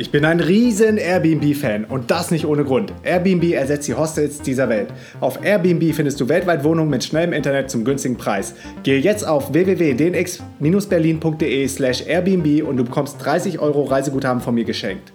Ich 0.00 0.12
bin 0.12 0.24
ein 0.24 0.38
riesen 0.38 0.96
Airbnb-Fan 0.96 1.84
und 1.84 2.12
das 2.12 2.30
nicht 2.30 2.46
ohne 2.46 2.62
Grund. 2.62 2.92
Airbnb 3.02 3.52
ersetzt 3.52 3.88
die 3.88 3.94
Hostels 3.94 4.40
dieser 4.40 4.68
Welt. 4.68 4.90
Auf 5.20 5.44
Airbnb 5.44 5.92
findest 5.92 6.20
du 6.20 6.28
weltweit 6.28 6.62
Wohnungen 6.62 6.88
mit 6.88 7.02
schnellem 7.02 7.32
Internet 7.32 7.68
zum 7.68 7.84
günstigen 7.84 8.16
Preis. 8.16 8.54
Gehe 8.84 9.00
jetzt 9.00 9.26
auf 9.26 9.52
www.dnx-berlin.de 9.52 11.66
slash 11.66 12.06
Airbnb 12.06 12.62
und 12.64 12.76
du 12.76 12.84
bekommst 12.84 13.16
30 13.24 13.58
Euro 13.58 13.82
Reiseguthaben 13.82 14.40
von 14.40 14.54
mir 14.54 14.64
geschenkt. 14.64 15.12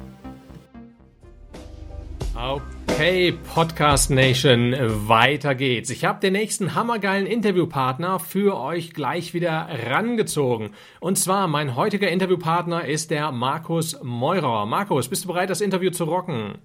Okay, 3.04 3.34
Podcast 3.54 4.12
Nation, 4.12 4.74
weiter 5.10 5.56
geht's. 5.56 5.90
Ich 5.90 6.06
habe 6.06 6.22
den 6.22 6.32
nächsten 6.32 6.74
hammergeilen 6.74 7.28
Interviewpartner 7.28 8.18
für 8.18 8.58
euch 8.58 8.94
gleich 8.94 9.34
wieder 9.34 9.68
rangezogen. 9.90 10.70
Und 11.02 11.18
zwar, 11.18 11.50
mein 11.50 11.76
heutiger 11.76 12.08
Interviewpartner 12.08 12.86
ist 12.86 13.12
der 13.12 13.34
Markus 13.34 14.00
Meurer. 14.02 14.66
Markus, 14.66 15.10
bist 15.10 15.26
du 15.26 15.28
bereit, 15.28 15.50
das 15.50 15.60
Interview 15.60 15.92
zu 15.92 16.06
rocken? 16.06 16.60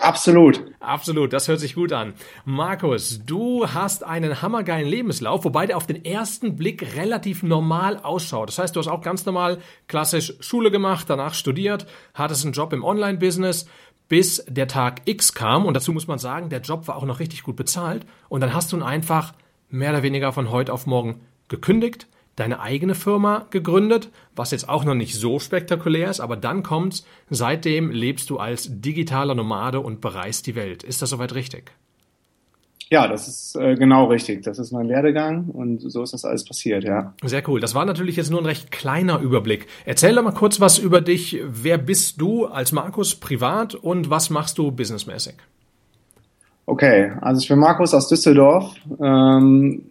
Absolut. 0.00 0.62
Absolut, 0.80 1.34
das 1.34 1.48
hört 1.48 1.60
sich 1.60 1.74
gut 1.74 1.92
an. 1.92 2.14
Markus, 2.46 3.20
du 3.26 3.66
hast 3.68 4.04
einen 4.04 4.40
hammergeilen 4.40 4.88
Lebenslauf, 4.88 5.44
wobei 5.44 5.66
der 5.66 5.76
auf 5.76 5.86
den 5.86 6.02
ersten 6.02 6.56
Blick 6.56 6.96
relativ 6.96 7.42
normal 7.42 7.98
ausschaut. 7.98 8.48
Das 8.48 8.58
heißt, 8.58 8.74
du 8.74 8.80
hast 8.80 8.88
auch 8.88 9.02
ganz 9.02 9.26
normal 9.26 9.58
klassisch 9.86 10.32
Schule 10.40 10.70
gemacht, 10.70 11.10
danach 11.10 11.34
studiert, 11.34 11.86
hattest 12.14 12.44
einen 12.44 12.54
Job 12.54 12.72
im 12.72 12.82
Online-Business, 12.82 13.66
bis 14.14 14.44
der 14.46 14.68
Tag 14.68 15.02
X 15.06 15.34
kam. 15.34 15.66
Und 15.66 15.74
dazu 15.74 15.92
muss 15.92 16.06
man 16.06 16.20
sagen, 16.20 16.48
der 16.48 16.60
Job 16.60 16.86
war 16.86 16.94
auch 16.94 17.04
noch 17.04 17.18
richtig 17.18 17.42
gut 17.42 17.56
bezahlt. 17.56 18.06
Und 18.28 18.42
dann 18.42 18.54
hast 18.54 18.70
du 18.70 18.76
ihn 18.76 18.82
einfach 18.84 19.34
mehr 19.70 19.90
oder 19.90 20.04
weniger 20.04 20.32
von 20.32 20.50
heute 20.50 20.72
auf 20.72 20.86
morgen 20.86 21.22
gekündigt, 21.48 22.06
deine 22.36 22.60
eigene 22.60 22.94
Firma 22.94 23.48
gegründet, 23.50 24.10
was 24.36 24.52
jetzt 24.52 24.68
auch 24.68 24.84
noch 24.84 24.94
nicht 24.94 25.16
so 25.16 25.40
spektakulär 25.40 26.10
ist, 26.10 26.20
aber 26.20 26.36
dann 26.36 26.62
kommt's, 26.62 27.04
seitdem 27.28 27.90
lebst 27.90 28.30
du 28.30 28.38
als 28.38 28.68
digitaler 28.70 29.34
Nomade 29.34 29.80
und 29.80 30.00
bereist 30.00 30.46
die 30.46 30.54
Welt. 30.54 30.84
Ist 30.84 31.02
das 31.02 31.10
soweit 31.10 31.34
richtig? 31.34 31.72
Ja, 32.90 33.08
das 33.08 33.28
ist 33.28 33.56
äh, 33.56 33.74
genau 33.74 34.06
richtig. 34.06 34.42
Das 34.42 34.58
ist 34.58 34.72
mein 34.72 34.88
Werdegang 34.88 35.48
und 35.48 35.80
so 35.80 36.02
ist 36.02 36.12
das 36.12 36.24
alles 36.24 36.44
passiert, 36.44 36.84
ja. 36.84 37.14
Sehr 37.24 37.42
cool. 37.48 37.60
Das 37.60 37.74
war 37.74 37.84
natürlich 37.84 38.16
jetzt 38.16 38.30
nur 38.30 38.40
ein 38.40 38.46
recht 38.46 38.70
kleiner 38.70 39.20
Überblick. 39.20 39.66
Erzähl 39.84 40.14
doch 40.14 40.22
mal 40.22 40.32
kurz 40.32 40.60
was 40.60 40.78
über 40.78 41.00
dich. 41.00 41.40
Wer 41.44 41.78
bist 41.78 42.20
du 42.20 42.46
als 42.46 42.72
Markus 42.72 43.14
privat 43.14 43.74
und 43.74 44.10
was 44.10 44.30
machst 44.30 44.58
du 44.58 44.70
businessmäßig? 44.70 45.34
Okay, 46.66 47.12
also 47.20 47.40
ich 47.40 47.48
bin 47.48 47.58
Markus 47.58 47.94
aus 47.94 48.08
Düsseldorf. 48.08 48.74
Ähm, 49.00 49.82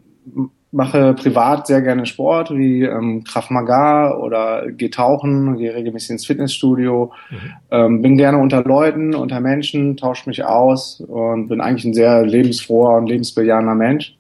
mache 0.74 1.14
privat 1.14 1.68
sehr 1.68 1.82
gerne 1.82 2.06
Sport 2.06 2.52
wie 2.52 2.84
ähm, 2.84 3.24
Krav 3.24 3.50
Maga 3.52 4.18
oder 4.18 4.72
gehe 4.72 4.90
tauchen, 4.90 5.56
gehe 5.58 5.74
regelmäßig 5.74 6.12
ins 6.12 6.26
Fitnessstudio, 6.26 7.12
mhm. 7.30 7.38
ähm, 7.72 8.02
bin 8.02 8.18
gerne 8.18 8.40
unter 8.40 8.64
Leuten, 8.64 9.14
unter 9.14 9.40
Menschen, 9.40 9.96
tausche 9.98 10.28
mich 10.28 10.44
aus 10.44 11.00
und 11.00 11.48
bin 11.48 11.62
eigentlich 11.62 11.86
ein 11.86 11.94
sehr 11.94 12.26
lebensfroher 12.26 12.98
und 12.98 13.08
lebensbejahender 13.08 13.76
Mensch. 13.76 14.18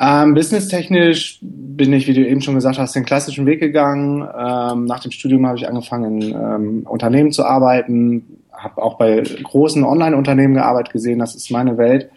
Ähm, 0.00 0.32
businesstechnisch 0.32 1.40
bin 1.42 1.92
ich, 1.92 2.06
wie 2.06 2.14
du 2.14 2.26
eben 2.26 2.40
schon 2.40 2.54
gesagt 2.54 2.78
hast, 2.78 2.94
den 2.94 3.04
klassischen 3.04 3.44
Weg 3.46 3.60
gegangen. 3.60 4.22
Ähm, 4.22 4.84
nach 4.84 5.00
dem 5.00 5.10
Studium 5.10 5.46
habe 5.46 5.58
ich 5.58 5.68
angefangen, 5.68 6.22
in 6.22 6.30
ähm, 6.30 6.86
Unternehmen 6.88 7.32
zu 7.32 7.44
arbeiten, 7.44 8.38
habe 8.52 8.80
auch 8.80 8.96
bei 8.96 9.22
großen 9.42 9.84
Online-Unternehmen 9.84 10.54
gearbeitet, 10.54 10.92
gesehen, 10.92 11.18
das 11.18 11.34
ist 11.34 11.50
meine 11.50 11.76
Welt 11.76 12.10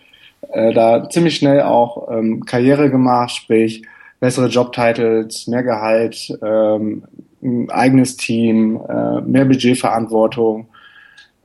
äh, 0.53 0.73
da 0.73 1.09
ziemlich 1.09 1.35
schnell 1.35 1.61
auch 1.61 2.09
ähm, 2.11 2.45
Karriere 2.45 2.89
gemacht, 2.89 3.31
sprich 3.31 3.83
bessere 4.19 4.47
Jobtitles, 4.47 5.47
mehr 5.47 5.63
Gehalt, 5.63 6.37
ähm, 6.41 7.03
ein 7.41 7.69
eigenes 7.69 8.15
Team, 8.15 8.79
äh, 8.87 9.21
mehr 9.21 9.45
Budgetverantwortung. 9.45 10.67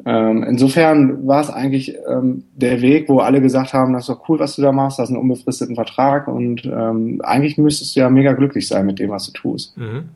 Ähm, 0.06 0.44
insofern 0.44 1.26
war 1.26 1.40
es 1.40 1.50
eigentlich 1.50 1.96
ähm, 2.08 2.44
der 2.54 2.80
Weg, 2.80 3.08
wo 3.08 3.18
alle 3.18 3.40
gesagt 3.40 3.72
haben, 3.72 3.94
das 3.94 4.02
ist 4.02 4.10
doch 4.10 4.28
cool, 4.28 4.38
was 4.38 4.54
du 4.54 4.62
da 4.62 4.70
machst, 4.70 5.00
das 5.00 5.08
ist 5.08 5.14
ein 5.16 5.20
unbefristeten 5.20 5.74
Vertrag 5.74 6.28
und 6.28 6.64
ähm, 6.66 7.20
eigentlich 7.24 7.58
müsstest 7.58 7.96
du 7.96 8.00
ja 8.00 8.10
mega 8.10 8.32
glücklich 8.32 8.68
sein 8.68 8.86
mit 8.86 9.00
dem, 9.00 9.10
was 9.10 9.26
du 9.26 9.32
tust. 9.32 9.76
Mhm. 9.76 10.10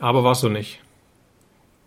Aber 0.00 0.24
warst 0.24 0.42
du 0.42 0.48
nicht? 0.48 0.80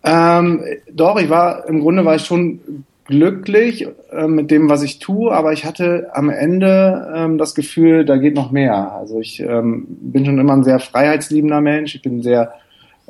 Ähm, 0.03 0.61
doch, 0.91 1.17
ich 1.19 1.29
war, 1.29 1.67
im 1.67 1.81
Grunde 1.81 2.05
war 2.05 2.15
ich 2.15 2.23
schon 2.23 2.85
glücklich 3.05 3.87
äh, 4.11 4.27
mit 4.27 4.51
dem, 4.51 4.69
was 4.69 4.83
ich 4.83 4.99
tue, 4.99 5.31
aber 5.31 5.53
ich 5.53 5.65
hatte 5.65 6.09
am 6.13 6.29
Ende 6.29 7.11
ähm, 7.15 7.37
das 7.37 7.55
Gefühl, 7.55 8.05
da 8.05 8.17
geht 8.17 8.35
noch 8.35 8.51
mehr. 8.51 8.93
Also 8.93 9.19
ich 9.19 9.39
ähm, 9.41 9.85
bin 9.87 10.25
schon 10.25 10.39
immer 10.39 10.53
ein 10.53 10.63
sehr 10.63 10.79
freiheitsliebender 10.79 11.61
Mensch, 11.61 11.95
ich 11.95 12.01
bin 12.01 12.21
sehr 12.21 12.53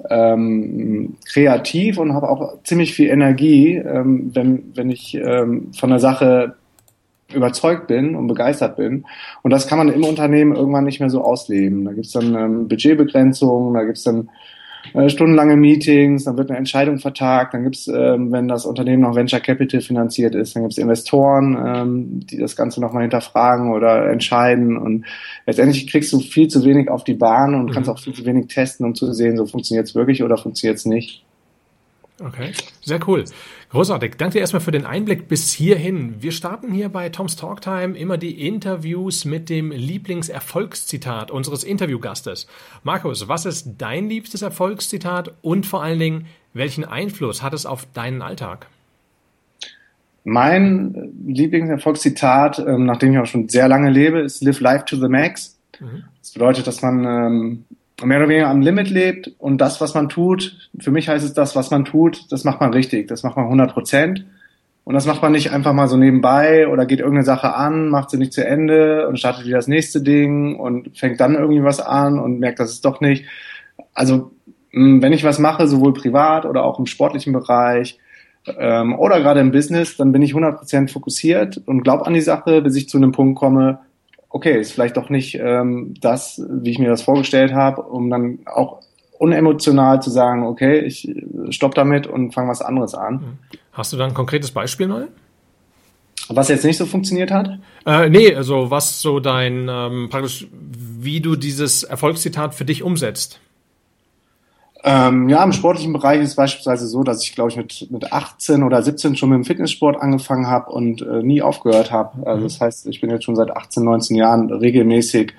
ähm, 0.10 1.16
kreativ 1.32 2.00
und 2.00 2.14
habe 2.14 2.30
auch 2.30 2.64
ziemlich 2.64 2.94
viel 2.94 3.10
Energie, 3.10 3.76
ähm, 3.76 4.32
wenn, 4.34 4.72
wenn 4.76 4.90
ich 4.90 5.16
ähm, 5.16 5.72
von 5.74 5.90
der 5.92 6.00
Sache 6.00 6.56
überzeugt 7.34 7.88
bin 7.88 8.16
und 8.16 8.28
begeistert 8.28 8.76
bin. 8.76 9.06
Und 9.42 9.52
das 9.52 9.68
kann 9.68 9.78
man 9.78 9.90
im 9.90 10.04
Unternehmen 10.04 10.56
irgendwann 10.56 10.84
nicht 10.84 11.00
mehr 11.00 11.10
so 11.10 11.22
ausleben. 11.22 11.86
Da 11.86 11.94
gibt's 11.94 12.12
dann 12.12 12.36
ähm, 12.36 12.68
Budgetbegrenzungen, 12.68 13.74
da 13.74 13.84
gibt's 13.84 14.04
dann 14.04 14.30
äh, 14.94 15.10
stundenlange 15.10 15.56
Meetings, 15.56 16.26
dann 16.26 16.38
wird 16.38 16.50
eine 16.50 16.60
Entscheidung 16.60 17.00
vertagt, 17.00 17.54
dann 17.54 17.64
gibt's, 17.64 17.88
ähm, 17.88 18.32
wenn 18.32 18.48
das 18.48 18.66
Unternehmen 18.66 19.04
noch 19.04 19.16
Venture 19.16 19.40
Capital 19.40 19.82
finanziert 19.82 20.36
ist, 20.36 20.56
dann 20.56 20.64
gibt's 20.64 20.78
Investoren, 20.78 21.58
ähm, 21.66 22.20
die 22.28 22.38
das 22.38 22.56
Ganze 22.56 22.82
nochmal 22.82 23.04
hinterfragen 23.04 23.72
oder 23.72 24.10
entscheiden 24.10 24.78
und 24.78 25.06
letztendlich 25.46 25.90
kriegst 25.90 26.12
du 26.14 26.20
viel 26.20 26.48
zu 26.48 26.64
wenig 26.66 26.90
auf 26.90 27.04
die 27.04 27.14
Bahn 27.16 27.56
und 27.56 27.68
mhm. 27.68 27.72
kannst 27.72 27.90
auch 27.90 28.00
viel 28.00 28.14
zu 28.14 28.26
wenig 28.26 28.48
testen, 28.48 28.86
um 28.86 28.96
zu 28.96 29.12
sehen, 29.14 29.38
so 29.38 29.46
funktioniert's 29.46 29.96
wirklich 29.96 30.24
oder 30.24 30.38
funktioniert's 30.38 30.86
nicht. 30.86 31.24
Okay, 32.20 32.52
sehr 32.82 33.00
cool. 33.08 33.26
Großartig. 33.72 34.16
Danke 34.18 34.34
dir 34.34 34.42
erstmal 34.42 34.62
für 34.62 34.72
den 34.72 34.86
Einblick 34.86 35.28
bis 35.28 35.52
hierhin. 35.52 36.22
Wir 36.22 36.32
starten 36.32 36.72
hier 36.72 36.90
bei 36.90 37.10
Toms 37.10 37.36
Talktime 37.36 37.98
immer 37.98 38.18
die 38.18 38.48
Interviews 38.48 39.26
mit 39.26 39.50
dem 39.50 39.72
Lieblingserfolgszitat 39.72 41.32
unseres 41.32 41.64
Interviewgastes. 41.64 42.48
Markus, 42.84 43.28
was 43.28 43.46
ist 43.46 43.76
dein 43.80 44.10
liebstes 44.10 44.44
Erfolgszitat 44.44 45.34
und 45.42 45.66
vor 45.66 45.82
allen 45.82 45.98
Dingen, 45.98 46.28
welchen 46.54 46.86
Einfluss 46.86 47.42
hat 47.42 47.54
es 47.54 47.66
auf 47.66 47.88
deinen 47.94 48.22
Alltag? 48.22 48.68
Mein 50.24 51.14
Lieblingserfolgszitat, 51.26 52.60
ähm, 52.60 52.86
nachdem 52.86 53.14
ich 53.14 53.18
auch 53.18 53.26
schon 53.26 53.50
sehr 53.50 53.68
lange 53.68 53.90
lebe, 53.90 54.20
ist 54.20 54.44
Live 54.44 54.60
Life 54.62 54.86
to 54.86 54.98
the 54.98 55.08
Max. 55.08 55.58
Mhm. 55.80 56.04
Das 56.22 56.32
bedeutet, 56.32 56.68
dass 56.68 56.82
man 56.84 57.04
ähm, 57.06 57.66
mehr 58.02 58.18
oder 58.18 58.30
weniger 58.30 58.50
am 58.50 58.62
Limit 58.62 58.90
lebt 58.90 59.32
und 59.38 59.60
das, 59.60 59.80
was 59.80 59.94
man 59.94 60.10
tut, 60.10 60.70
für 60.80 60.92
mich 60.92 61.10
heißt 61.10 61.24
es, 61.24 61.34
das, 61.34 61.56
was 61.56 61.72
man 61.72 61.86
tut, 61.86 62.32
das 62.32 62.44
macht 62.44 62.60
man 62.60 62.74
richtig, 62.74 63.08
das 63.08 63.24
macht 63.24 63.36
man 63.36 63.46
100 63.46 63.74
Prozent. 63.74 64.26
Und 64.86 64.96
das 64.96 65.06
macht 65.06 65.22
man 65.22 65.32
nicht 65.32 65.52
einfach 65.52 65.72
mal 65.72 65.88
so 65.88 65.96
nebenbei 65.96 66.68
oder 66.68 66.86
geht 66.86 67.00
irgendeine 67.00 67.24
Sache 67.24 67.56
an, 67.56 67.88
macht 67.88 68.10
sie 68.10 68.18
nicht 68.18 68.34
zu 68.34 68.46
Ende 68.46 69.08
und 69.08 69.18
startet 69.18 69.46
wieder 69.46 69.56
das 69.56 69.70
nächste 69.70 70.02
Ding 70.02 70.60
und 70.60 70.98
fängt 70.98 71.22
dann 71.22 71.36
irgendwie 71.36 71.64
was 71.64 71.80
an 71.80 72.20
und 72.20 72.40
merkt, 72.40 72.60
das 72.60 72.72
ist 72.72 72.84
doch 72.84 73.00
nicht. 73.00 73.26
Also, 73.94 74.32
wenn 74.74 75.14
ich 75.14 75.24
was 75.24 75.40
mache, 75.40 75.68
sowohl 75.68 75.94
privat 75.94 76.46
oder 76.46 76.66
auch 76.66 76.80
im 76.80 76.86
sportlichen 76.86 77.32
Bereich 77.32 77.98
ähm, 78.58 78.98
oder 79.00 79.22
gerade 79.22 79.40
im 79.40 79.52
Business, 79.52 79.96
dann 79.96 80.12
bin 80.12 80.22
ich 80.22 80.34
100% 80.34 80.92
fokussiert 80.92 81.62
und 81.66 81.84
glaube 81.84 82.06
an 82.06 82.14
die 82.14 82.22
Sache, 82.22 82.62
bis 82.62 82.76
ich 82.76 82.90
zu 82.90 82.98
einem 82.98 83.14
Punkt 83.14 83.40
komme, 83.40 83.80
okay, 84.34 84.60
ist 84.60 84.74
vielleicht 84.74 84.98
doch 84.98 85.10
nicht 85.10 85.36
ähm, 85.36 85.94
das, 86.02 86.42
wie 86.50 86.72
ich 86.72 86.80
mir 86.80 86.90
das 86.90 87.04
vorgestellt 87.04 87.54
habe, 87.54 87.84
um 87.84 88.10
dann 88.10 88.40
auch 88.46 88.82
unemotional 89.20 90.02
zu 90.02 90.10
sagen, 90.10 90.44
okay, 90.44 90.80
ich 90.80 91.16
stopp 91.50 91.76
damit 91.76 92.08
und 92.08 92.34
fange 92.34 92.50
was 92.50 92.62
anderes 92.62 92.96
an. 92.96 93.14
Mhm. 93.14 93.38
Hast 93.72 93.94
du 93.94 93.98
da 93.98 94.06
ein 94.06 94.14
konkretes 94.14 94.52
Beispiel 94.52 94.88
neu? 94.88 95.06
Was 96.30 96.50
jetzt 96.50 96.66
nicht 96.66 96.78
so 96.78 96.86
funktioniert 96.86 97.32
hat? 97.32 97.60
Äh, 97.86 98.10
nee, 98.10 98.34
also 98.34 98.72
was 98.72 99.02
so 99.02 99.20
dein 99.20 99.68
ähm, 99.70 100.08
praktisch, 100.10 100.48
wie 100.52 101.22
du 101.22 101.36
dieses 101.36 101.84
Erfolgszitat 101.84 102.56
für 102.56 102.66
dich 102.66 102.82
umsetzt. 102.82 103.40
Ähm, 104.86 105.30
ja, 105.30 105.42
im 105.44 105.54
sportlichen 105.54 105.94
Bereich 105.94 106.22
ist 106.22 106.30
es 106.30 106.36
beispielsweise 106.36 106.88
so, 106.88 107.04
dass 107.04 107.24
ich, 107.24 107.34
glaube 107.34 107.52
ich, 107.52 107.58
mit, 107.58 107.88
mit 107.90 108.12
18 108.12 108.64
oder 108.64 108.82
17 108.82 109.16
schon 109.16 109.30
mit 109.30 109.38
dem 109.38 109.46
Fitnesssport 109.46 110.02
angefangen 110.02 110.48
habe 110.48 110.72
und 110.72 111.02
äh, 111.02 111.24
nie 111.24 111.42
aufgehört 111.42 111.92
habe. 111.92 112.28
Also 112.28 112.42
mhm. 112.42 112.44
das 112.44 112.60
heißt, 112.60 112.88
ich 112.88 113.00
bin 113.00 113.10
jetzt 113.10 113.24
schon 113.24 113.38
seit 113.38 113.56
18, 113.56 113.84
19 113.84 114.18
Jahren 114.18 114.52
regelmäßig, 114.52 115.34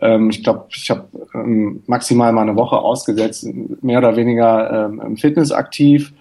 ähm, 0.00 0.30
ich 0.30 0.42
glaube, 0.42 0.66
ich 0.70 0.90
habe 0.90 1.06
ähm, 1.34 1.82
maximal 1.86 2.32
mal 2.32 2.42
eine 2.42 2.56
Woche 2.56 2.76
ausgesetzt, 2.76 3.46
mehr 3.82 3.98
oder 3.98 4.16
weniger 4.16 4.86
ähm, 4.86 5.00
im 5.04 5.16
Fitness 5.16 5.52
aktiv. 5.52 6.12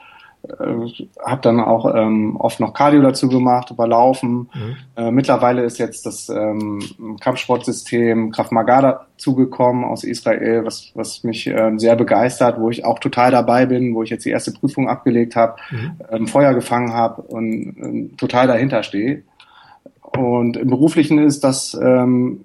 Äh, 0.48 1.06
habe 1.26 1.42
dann 1.42 1.60
auch 1.60 1.94
ähm, 1.96 2.36
oft 2.38 2.60
noch 2.60 2.74
Cardio 2.74 3.02
dazu 3.02 3.30
gemacht, 3.30 3.72
überlaufen. 3.72 4.50
Mhm. 4.54 4.76
Äh, 4.96 5.12
mittlerweile 5.12 5.64
ist 5.64 5.78
jetzt 5.80 6.06
das 6.06 6.30
ähm, 6.30 6.80
Kampfsportsystem 7.22 8.32
Krav 8.32 8.52
Maga 8.52 8.82
dazugekommen 8.82 9.86
aus 9.86 10.04
Israel, 10.04 10.66
was, 10.66 10.92
was 10.96 11.24
mich 11.24 11.48
äh, 11.48 11.72
sehr 11.78 11.96
begeistert, 11.96 12.60
wo 12.60 12.70
ich 12.70 12.84
auch 12.84 13.00
total 13.00 13.32
dabei 13.32 13.66
bin, 13.66 13.96
wo 13.96 14.04
ich 14.04 14.10
jetzt 14.10 14.26
die 14.26 14.32
erste 14.32 14.52
Prüfung 14.52 14.90
abgelegt 14.90 15.36
habe, 15.36 15.56
mhm. 15.72 15.92
ähm, 16.12 16.28
Feuer 16.28 16.54
gefangen 16.54 16.94
habe 16.94 17.22
und 17.22 17.76
ähm, 17.82 18.18
total 18.18 18.48
dahinter 18.48 18.84
stehe. 18.84 19.24
Und 20.02 20.58
im 20.58 20.70
Beruflichen 20.70 21.20
ist 21.20 21.44
das 21.44 21.74
ähm, 21.82 22.42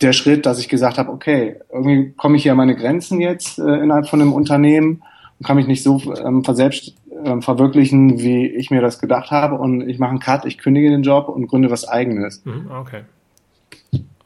der 0.00 0.12
Schritt, 0.12 0.46
dass 0.46 0.58
ich 0.58 0.68
gesagt 0.68 0.98
habe, 0.98 1.10
okay, 1.10 1.56
irgendwie 1.72 2.12
komme 2.16 2.36
ich 2.36 2.42
hier 2.42 2.52
an 2.52 2.58
meine 2.58 2.76
Grenzen 2.76 3.20
jetzt 3.20 3.58
äh, 3.58 3.62
innerhalb 3.62 4.08
von 4.08 4.20
einem 4.20 4.32
Unternehmen 4.32 5.02
und 5.38 5.46
kann 5.46 5.56
mich 5.56 5.66
nicht 5.66 5.82
so 5.82 6.00
ähm, 6.24 6.44
verselbst 6.44 6.94
äh, 7.24 7.40
verwirklichen, 7.40 8.18
wie 8.20 8.46
ich 8.46 8.70
mir 8.70 8.80
das 8.80 9.00
gedacht 9.00 9.30
habe. 9.30 9.56
Und 9.56 9.88
ich 9.88 9.98
mache 9.98 10.10
einen 10.10 10.20
Cut, 10.20 10.44
ich 10.44 10.58
kündige 10.58 10.90
den 10.90 11.02
Job 11.02 11.28
und 11.28 11.46
gründe 11.46 11.70
was 11.70 11.86
eigenes. 11.86 12.44
Mhm, 12.44 12.70
okay. 12.70 13.02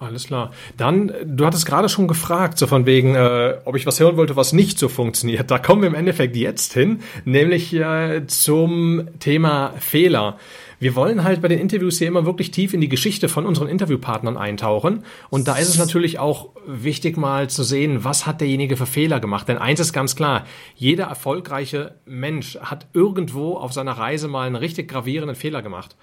Alles 0.01 0.29
klar. 0.29 0.53
Dann, 0.77 1.13
du 1.25 1.45
hattest 1.45 1.67
gerade 1.67 1.89
schon 1.89 2.07
gefragt, 2.07 2.57
so 2.57 2.69
von 2.69 2.87
wegen, 2.87 3.17
äh, 3.17 3.57
ob 3.65 3.75
ich 3.75 3.85
was 3.85 3.99
hören 3.99 4.17
wollte, 4.17 4.37
was 4.37 4.53
nicht 4.53 4.79
so 4.79 4.89
funktioniert. 4.89 5.51
Da 5.51 5.59
kommen 5.59 5.83
wir 5.83 5.89
im 5.89 5.97
Endeffekt 5.97 6.37
jetzt 6.37 6.73
hin, 6.73 7.01
nämlich 7.25 7.75
äh, 7.75 8.25
zum 8.29 9.09
Thema 9.19 9.73
Fehler. 9.79 10.37
Wir 10.81 10.95
wollen 10.95 11.25
halt 11.25 11.43
bei 11.43 11.49
den 11.49 11.59
Interviews 11.59 11.99
hier 11.99 12.07
immer 12.07 12.25
wirklich 12.25 12.53
tief 12.53 12.73
in 12.73 12.81
die 12.81 12.89
Geschichte 12.89 13.29
von 13.29 13.47
unseren 13.47 13.69
Interviewpartnern 13.69 14.37
eintauchen. 14.37 15.03
Und 15.29 15.49
da 15.49 15.57
ist 15.57 15.69
es 15.69 15.79
natürlich 15.79 16.21
auch 16.21 16.51
wichtig 16.67 17.17
mal 17.17 17.51
zu 17.51 17.65
sehen, 17.65 18.05
was 18.05 18.27
hat 18.27 18.41
derjenige 18.41 18.77
für 18.77 18.87
Fehler 18.87 19.19
gemacht. 19.19 19.49
Denn 19.49 19.59
eins 19.59 19.81
ist 19.81 19.93
ganz 19.93 20.15
klar, 20.15 20.47
jeder 20.77 21.07
erfolgreiche 21.07 21.97
Mensch 22.07 22.59
hat 22.61 22.87
irgendwo 22.93 23.55
auf 23.55 23.73
seiner 23.73 23.93
Reise 23.93 24.29
mal 24.29 24.47
einen 24.47 24.57
richtig 24.57 24.89
gravierenden 24.89 25.35
Fehler 25.35 25.63
gemacht. 25.63 25.97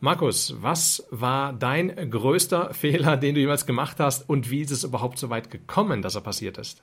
Markus, 0.00 0.56
was 0.60 1.06
war 1.10 1.52
dein 1.52 2.10
größter 2.10 2.72
Fehler, 2.74 3.18
den 3.18 3.34
du 3.34 3.40
jemals 3.40 3.66
gemacht 3.66 4.00
hast 4.00 4.28
und 4.28 4.50
wie 4.50 4.62
ist 4.62 4.70
es 4.70 4.82
überhaupt 4.82 5.18
so 5.18 5.28
weit 5.28 5.50
gekommen, 5.50 6.00
dass 6.00 6.14
er 6.14 6.22
passiert 6.22 6.56
ist? 6.56 6.82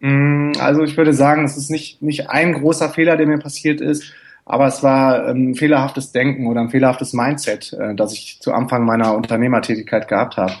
Mm, 0.00 0.50
also 0.58 0.82
ich 0.82 0.96
würde 0.96 1.14
sagen, 1.14 1.44
es 1.44 1.56
ist 1.56 1.70
nicht, 1.70 2.02
nicht 2.02 2.28
ein 2.28 2.52
großer 2.54 2.90
Fehler, 2.90 3.16
der 3.16 3.28
mir 3.28 3.38
passiert 3.38 3.80
ist, 3.80 4.12
aber 4.44 4.66
es 4.66 4.82
war 4.82 5.26
ein 5.28 5.54
fehlerhaftes 5.54 6.12
Denken 6.12 6.46
oder 6.46 6.60
ein 6.60 6.70
fehlerhaftes 6.70 7.12
Mindset, 7.12 7.72
äh, 7.74 7.94
das 7.94 8.12
ich 8.12 8.38
zu 8.40 8.52
Anfang 8.52 8.84
meiner 8.84 9.14
Unternehmertätigkeit 9.14 10.08
gehabt 10.08 10.36
habe. 10.36 10.54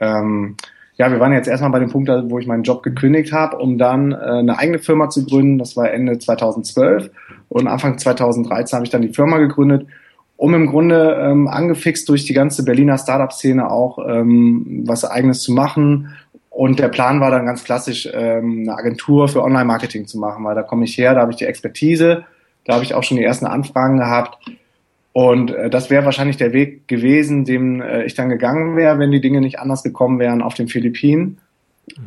Ähm, 0.00 0.56
ja, 0.96 1.10
wir 1.10 1.18
waren 1.18 1.32
jetzt 1.32 1.48
erstmal 1.48 1.72
bei 1.72 1.80
dem 1.80 1.90
Punkt, 1.90 2.08
wo 2.08 2.38
ich 2.38 2.46
meinen 2.46 2.62
Job 2.62 2.82
gekündigt 2.82 3.32
habe, 3.32 3.56
um 3.56 3.78
dann 3.78 4.12
äh, 4.12 4.16
eine 4.16 4.58
eigene 4.58 4.78
Firma 4.78 5.08
zu 5.08 5.24
gründen. 5.24 5.58
Das 5.58 5.76
war 5.76 5.90
Ende 5.90 6.18
2012 6.18 7.10
und 7.48 7.66
Anfang 7.66 7.98
2013 7.98 8.76
habe 8.76 8.84
ich 8.84 8.90
dann 8.90 9.02
die 9.02 9.12
Firma 9.12 9.38
gegründet, 9.38 9.86
um 10.36 10.54
im 10.54 10.66
Grunde 10.66 11.16
ähm, 11.20 11.48
angefixt 11.48 12.08
durch 12.08 12.24
die 12.24 12.34
ganze 12.34 12.64
Berliner 12.64 12.98
Startup-Szene 12.98 13.70
auch 13.70 13.98
ähm, 14.06 14.84
was 14.86 15.04
eigenes 15.04 15.40
zu 15.40 15.52
machen. 15.52 16.14
Und 16.50 16.78
der 16.78 16.88
Plan 16.88 17.20
war 17.20 17.32
dann 17.32 17.46
ganz 17.46 17.64
klassisch, 17.64 18.08
ähm, 18.12 18.60
eine 18.62 18.76
Agentur 18.76 19.26
für 19.26 19.42
Online-Marketing 19.42 20.06
zu 20.06 20.18
machen, 20.18 20.44
weil 20.44 20.54
da 20.54 20.62
komme 20.62 20.84
ich 20.84 20.96
her, 20.96 21.14
da 21.14 21.22
habe 21.22 21.32
ich 21.32 21.38
die 21.38 21.46
Expertise 21.46 22.24
da 22.64 22.74
habe 22.74 22.84
ich 22.84 22.94
auch 22.94 23.02
schon 23.02 23.16
die 23.16 23.24
ersten 23.24 23.46
Anfragen 23.46 23.98
gehabt. 23.98 24.38
Und 25.12 25.52
äh, 25.52 25.70
das 25.70 25.90
wäre 25.90 26.04
wahrscheinlich 26.04 26.36
der 26.36 26.52
Weg 26.52 26.88
gewesen, 26.88 27.44
dem 27.44 27.80
äh, 27.80 28.04
ich 28.04 28.14
dann 28.14 28.28
gegangen 28.28 28.76
wäre, 28.76 28.98
wenn 28.98 29.12
die 29.12 29.20
Dinge 29.20 29.40
nicht 29.40 29.60
anders 29.60 29.82
gekommen 29.82 30.18
wären 30.18 30.42
auf 30.42 30.54
den 30.54 30.68
Philippinen. 30.68 31.38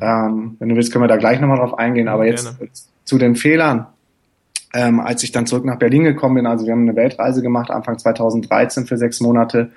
Ähm, 0.02 0.58
wenn 0.60 0.70
du 0.70 0.76
willst, 0.76 0.92
können 0.92 1.04
wir 1.04 1.08
da 1.08 1.18
gleich 1.18 1.40
nochmal 1.40 1.58
drauf 1.58 1.78
eingehen. 1.78 2.08
Aber 2.08 2.26
jetzt 2.26 2.58
Gerne. 2.58 2.72
zu 3.06 3.18
den 3.18 3.36
Fehlern. 3.36 3.88
Ähm, 4.74 5.00
als 5.00 5.24
ich 5.24 5.32
dann 5.32 5.46
zurück 5.46 5.64
nach 5.64 5.80
Berlin 5.80 6.04
gekommen 6.04 6.36
bin, 6.36 6.46
also 6.46 6.66
wir 6.66 6.74
haben 6.74 6.82
eine 6.82 6.96
Weltreise 6.96 7.42
gemacht, 7.42 7.72
Anfang 7.72 7.98
2013 7.98 8.86
für 8.86 8.98
sechs 8.98 9.22
Monate, 9.22 9.72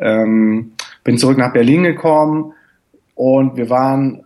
ähm, 0.00 0.72
bin 1.04 1.16
zurück 1.16 1.38
nach 1.38 1.52
Berlin 1.52 1.84
gekommen 1.84 2.52
und 3.14 3.56
wir 3.56 3.70
waren 3.70 4.25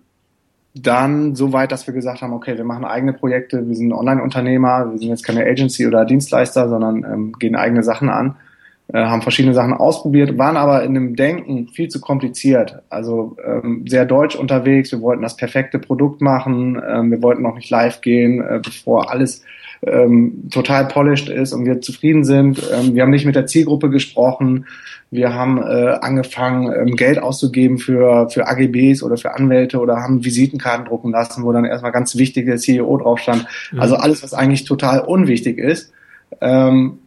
dann 0.75 1.35
so 1.35 1.53
weit, 1.53 1.73
dass 1.73 1.87
wir 1.87 1.95
gesagt 1.95 2.23
haben, 2.23 2.33
okay, 2.33 2.57
wir 2.57 2.65
machen 2.65 2.85
eigene 2.85 3.13
Projekte, 3.13 3.67
wir 3.67 3.75
sind 3.75 3.93
Online-Unternehmer, 3.93 4.91
wir 4.91 4.99
sind 4.99 5.09
jetzt 5.09 5.25
keine 5.25 5.45
Agency 5.45 5.87
oder 5.87 6.05
Dienstleister, 6.05 6.69
sondern 6.69 7.05
ähm, 7.05 7.33
gehen 7.39 7.57
eigene 7.57 7.83
Sachen 7.83 8.09
an, 8.09 8.37
äh, 8.93 9.05
haben 9.05 9.23
verschiedene 9.23 9.55
Sachen 9.55 9.73
ausprobiert, 9.73 10.39
waren 10.39 10.57
aber 10.57 10.85
in 10.85 10.95
dem 10.95 11.17
Denken 11.17 11.69
viel 11.69 11.89
zu 11.89 12.01
kompliziert, 12.01 12.83
also 12.89 13.37
ähm, 13.45 13.85
sehr 13.89 14.05
deutsch 14.05 14.37
unterwegs, 14.37 14.93
wir 14.93 15.01
wollten 15.01 15.23
das 15.23 15.37
perfekte 15.37 15.81
Produkt 15.81 16.21
machen, 16.21 16.81
ähm, 16.89 17.11
wir 17.11 17.23
wollten 17.23 17.43
noch 17.43 17.57
nicht 17.57 17.71
live 17.71 18.01
gehen, 18.01 18.41
äh, 18.41 18.61
bevor 18.63 19.11
alles 19.11 19.43
ähm, 19.83 20.49
total 20.51 20.87
polished 20.87 21.29
ist 21.29 21.53
und 21.53 21.65
wir 21.65 21.81
zufrieden 21.81 22.25
sind. 22.25 22.63
Ähm, 22.73 22.95
wir 22.95 23.03
haben 23.03 23.11
nicht 23.11 23.27
mit 23.27 23.37
der 23.37 23.47
Zielgruppe 23.47 23.91
gesprochen. 23.91 24.67
Wir 25.11 25.35
haben 25.35 25.59
äh, 25.59 25.99
angefangen, 26.01 26.73
ähm, 26.73 26.97
Geld 26.97 27.21
auszugeben 27.21 27.79
für, 27.79 28.29
für 28.31 28.47
AGBs 28.47 29.03
oder 29.03 29.17
für 29.17 29.35
Anwälte 29.35 29.81
oder 29.81 29.97
haben 29.97 30.25
Visitenkarten 30.25 30.87
drucken 30.87 31.11
lassen, 31.11 31.45
wo 31.45 31.53
dann 31.53 31.65
erstmal 31.65 31.93
ganz 31.93 32.17
wichtige 32.17 32.57
CEO 32.57 32.97
drauf 32.97 33.19
stand. 33.19 33.47
Mhm. 33.73 33.81
Also 33.81 33.97
alles, 33.97 34.23
was 34.23 34.35
eigentlich 34.35 34.65
total 34.65 35.01
unwichtig 35.01 35.59
ist, 35.59 35.93
ähm, 36.41 36.99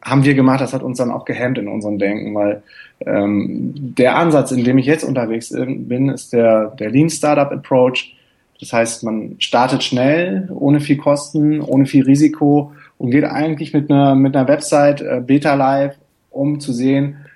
haben 0.00 0.24
wir 0.24 0.34
gemacht. 0.34 0.60
Das 0.60 0.72
hat 0.72 0.82
uns 0.82 0.98
dann 0.98 1.10
auch 1.10 1.24
gehemmt 1.24 1.58
in 1.58 1.68
unserem 1.68 1.98
Denken, 1.98 2.34
weil 2.34 2.62
ähm, 3.04 3.72
der 3.74 4.16
Ansatz, 4.16 4.52
in 4.52 4.62
dem 4.62 4.78
ich 4.78 4.86
jetzt 4.86 5.04
unterwegs 5.04 5.50
bin, 5.50 6.08
ist 6.08 6.32
der, 6.32 6.66
der 6.78 6.90
Lean 6.90 7.10
Startup 7.10 7.50
Approach 7.50 8.14
das 8.60 8.72
heißt, 8.72 9.04
man 9.04 9.36
startet 9.38 9.84
schnell, 9.84 10.48
ohne 10.52 10.80
viel 10.80 10.96
Kosten, 10.96 11.60
ohne 11.60 11.86
viel 11.86 12.04
Risiko 12.04 12.72
und 12.96 13.10
geht 13.10 13.24
eigentlich 13.24 13.72
mit 13.72 13.90
einer, 13.90 14.14
mit 14.14 14.36
einer 14.36 14.48
Website 14.48 15.00
äh, 15.00 15.22
Beta 15.24 15.54
Live, 15.54 15.96
um 16.30 16.58
zu 16.58 16.72
sehen, 16.72 17.16
äh, 17.24 17.27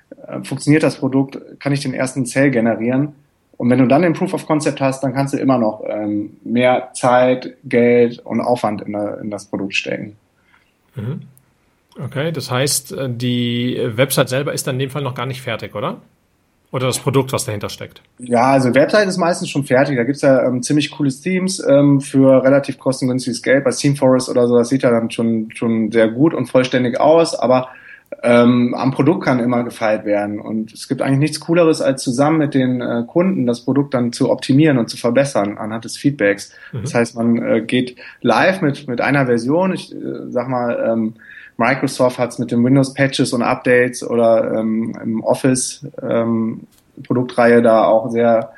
funktioniert 0.45 0.83
das 0.83 0.97
Produkt, 0.97 1.39
kann 1.61 1.73
ich 1.73 1.81
den 1.81 1.95
ersten 1.95 2.27
Sale 2.27 2.51
generieren. 2.51 3.15
Und 3.57 3.71
wenn 3.71 3.79
du 3.79 3.87
dann 3.87 4.03
den 4.03 4.13
Proof 4.13 4.35
of 4.35 4.47
Concept 4.47 4.81
hast, 4.81 5.03
dann 5.03 5.15
kannst 5.15 5.35
du 5.35 5.39
immer 5.39 5.59
noch 5.59 5.85
ähm, 5.87 6.37
mehr 6.43 6.91
Zeit, 6.95 7.57
Geld 7.65 8.19
und 8.19 8.41
Aufwand 8.41 8.83
in, 8.83 8.95
in 8.95 9.31
das 9.31 9.47
Produkt 9.47 9.75
stecken. 9.75 10.17
Mhm. 10.97 11.23
Okay, 12.03 12.33
das 12.33 12.51
heißt, 12.51 12.93
äh, 12.93 13.09
die 13.11 13.81
Website 13.95 14.29
selber 14.29 14.53
ist 14.53 14.67
dann 14.67 14.77
in 14.77 14.81
dem 14.81 14.91
Fall 14.91 15.03
noch 15.03 15.15
gar 15.15 15.27
nicht 15.27 15.43
fertig, 15.43 15.75
oder? 15.75 15.99
Oder 16.73 16.87
das 16.87 16.99
Produkt, 16.99 17.35
was 17.35 17.45
dahinter 17.45 17.69
steckt? 17.69 18.01
Ja, 18.19 18.53
also 18.53 18.75
Website 18.75 19.07
ist 19.07 19.19
meistens 19.19 19.51
schon 19.51 19.65
fertig. 19.65 19.97
Da 19.97 20.05
gibt's 20.05 20.23
ja 20.23 20.43
ähm, 20.43 20.63
ziemlich 20.63 20.91
cooles 20.91 21.21
Themes 21.21 21.63
ähm, 21.69 22.01
für 22.01 22.43
relativ 22.43 22.79
kostengünstiges 22.79 23.43
Geld. 23.43 23.63
Bei 23.63 23.71
ThemeForest 23.71 24.31
oder 24.31 24.49
so, 24.49 24.57
das 24.57 24.71
sieht 24.71 24.83
ja 24.83 24.91
dann 24.91 25.11
schon, 25.11 25.51
schon 25.55 25.93
sehr 25.93 26.09
gut 26.09 26.33
und 26.33 26.47
vollständig 26.47 26.99
aus, 26.99 27.39
aber 27.39 27.69
ähm, 28.23 28.75
am 28.75 28.93
Produkt 28.93 29.25
kann 29.25 29.41
immer 29.41 29.65
gefeilt 29.65 30.05
werden. 30.05 30.41
Und 30.41 30.73
es 30.73 30.87
gibt 30.89 31.03
eigentlich 31.03 31.19
nichts 31.19 31.41
Cooleres, 31.41 31.81
als 31.81 32.03
zusammen 32.03 32.39
mit 32.39 32.55
den 32.55 32.81
äh, 32.81 33.05
Kunden 33.07 33.47
das 33.47 33.65
Produkt 33.65 33.95
dann 33.95 34.13
zu 34.13 34.31
optimieren 34.31 34.79
und 34.79 34.89
zu 34.89 34.97
verbessern 34.97 35.59
anhand 35.59 35.85
des 35.85 35.97
Feedbacks. 35.97 36.53
Mhm. 36.73 36.83
Das 36.83 36.95
heißt, 36.95 37.17
man 37.17 37.43
äh, 37.43 37.61
geht 37.63 37.97
live 38.21 38.63
mit, 38.63 38.87
mit 38.87 39.01
einer 39.01 39.27
Version. 39.27 39.75
Ich 39.75 39.93
äh, 39.93 39.99
sag 40.29 40.49
mal, 40.49 40.85
ähm, 40.89 41.15
Microsoft 41.57 42.19
hat 42.19 42.31
es 42.31 42.39
mit 42.39 42.51
den 42.51 42.65
Windows-Patches 42.65 43.33
und 43.33 43.43
Updates 43.43 44.09
oder 44.09 44.59
ähm, 44.59 44.97
im 45.03 45.23
Office 45.23 45.87
ähm, 46.01 46.63
Produktreihe 47.05 47.61
da 47.61 47.85
auch 47.85 48.11
sehr 48.11 48.53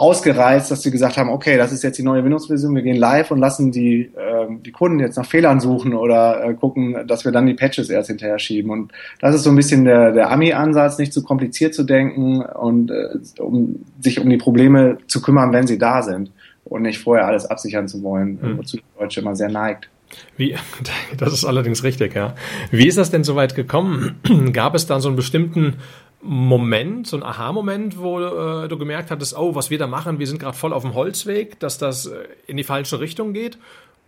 ausgereizt, 0.00 0.70
dass 0.70 0.80
sie 0.80 0.90
gesagt 0.90 1.18
haben, 1.18 1.28
okay, 1.28 1.58
das 1.58 1.72
ist 1.72 1.82
jetzt 1.82 1.98
die 1.98 2.02
neue 2.02 2.24
Windows-Version, 2.24 2.74
wir 2.74 2.80
gehen 2.80 2.96
live 2.96 3.30
und 3.32 3.38
lassen 3.38 3.70
die, 3.70 4.10
äh, 4.16 4.46
die 4.64 4.72
Kunden 4.72 4.98
jetzt 4.98 5.16
nach 5.16 5.26
Fehlern 5.26 5.60
suchen 5.60 5.92
oder 5.92 6.42
äh, 6.42 6.54
gucken, 6.54 7.06
dass 7.06 7.26
wir 7.26 7.32
dann 7.32 7.44
die 7.44 7.52
Patches 7.52 7.90
erst 7.90 8.08
hinterher 8.08 8.38
schieben. 8.38 8.70
Und 8.70 8.92
das 9.20 9.34
ist 9.34 9.42
so 9.42 9.50
ein 9.50 9.56
bisschen 9.56 9.84
der, 9.84 10.12
der 10.12 10.30
Ami-Ansatz, 10.30 10.96
nicht 10.96 11.12
zu 11.12 11.22
kompliziert 11.22 11.74
zu 11.74 11.82
denken 11.82 12.40
und 12.40 12.90
äh, 12.90 13.18
um 13.40 13.84
sich 14.00 14.18
um 14.18 14.30
die 14.30 14.38
Probleme 14.38 14.96
zu 15.06 15.20
kümmern, 15.20 15.52
wenn 15.52 15.66
sie 15.66 15.76
da 15.76 16.00
sind 16.00 16.32
und 16.64 16.80
nicht 16.80 16.98
vorher 16.98 17.26
alles 17.26 17.44
absichern 17.44 17.86
zu 17.86 18.02
wollen, 18.02 18.38
mhm. 18.40 18.56
wozu 18.56 18.78
die 18.78 18.82
Deutsche 18.98 19.20
immer 19.20 19.36
sehr 19.36 19.50
neigt. 19.50 19.90
Wie, 20.38 20.56
das 21.18 21.34
ist 21.34 21.44
allerdings 21.44 21.84
richtig, 21.84 22.14
ja. 22.14 22.34
Wie 22.70 22.86
ist 22.86 22.96
das 22.96 23.10
denn 23.10 23.22
so 23.22 23.36
weit 23.36 23.54
gekommen? 23.54 24.18
Gab 24.54 24.74
es 24.74 24.86
dann 24.86 25.02
so 25.02 25.08
einen 25.08 25.16
bestimmten 25.16 25.76
Moment, 26.22 27.06
so 27.06 27.16
einen 27.16 27.22
Aha-Moment, 27.22 27.98
wo 27.98 28.20
äh, 28.20 28.68
du 28.68 28.76
gemerkt 28.76 29.10
hattest, 29.10 29.36
oh, 29.36 29.54
was 29.54 29.70
wir 29.70 29.78
da 29.78 29.86
machen, 29.86 30.18
wir 30.18 30.26
sind 30.26 30.38
gerade 30.38 30.56
voll 30.56 30.72
auf 30.72 30.82
dem 30.82 30.94
Holzweg, 30.94 31.58
dass 31.60 31.78
das 31.78 32.06
äh, 32.06 32.28
in 32.46 32.56
die 32.56 32.64
falsche 32.64 33.00
Richtung 33.00 33.32
geht? 33.32 33.58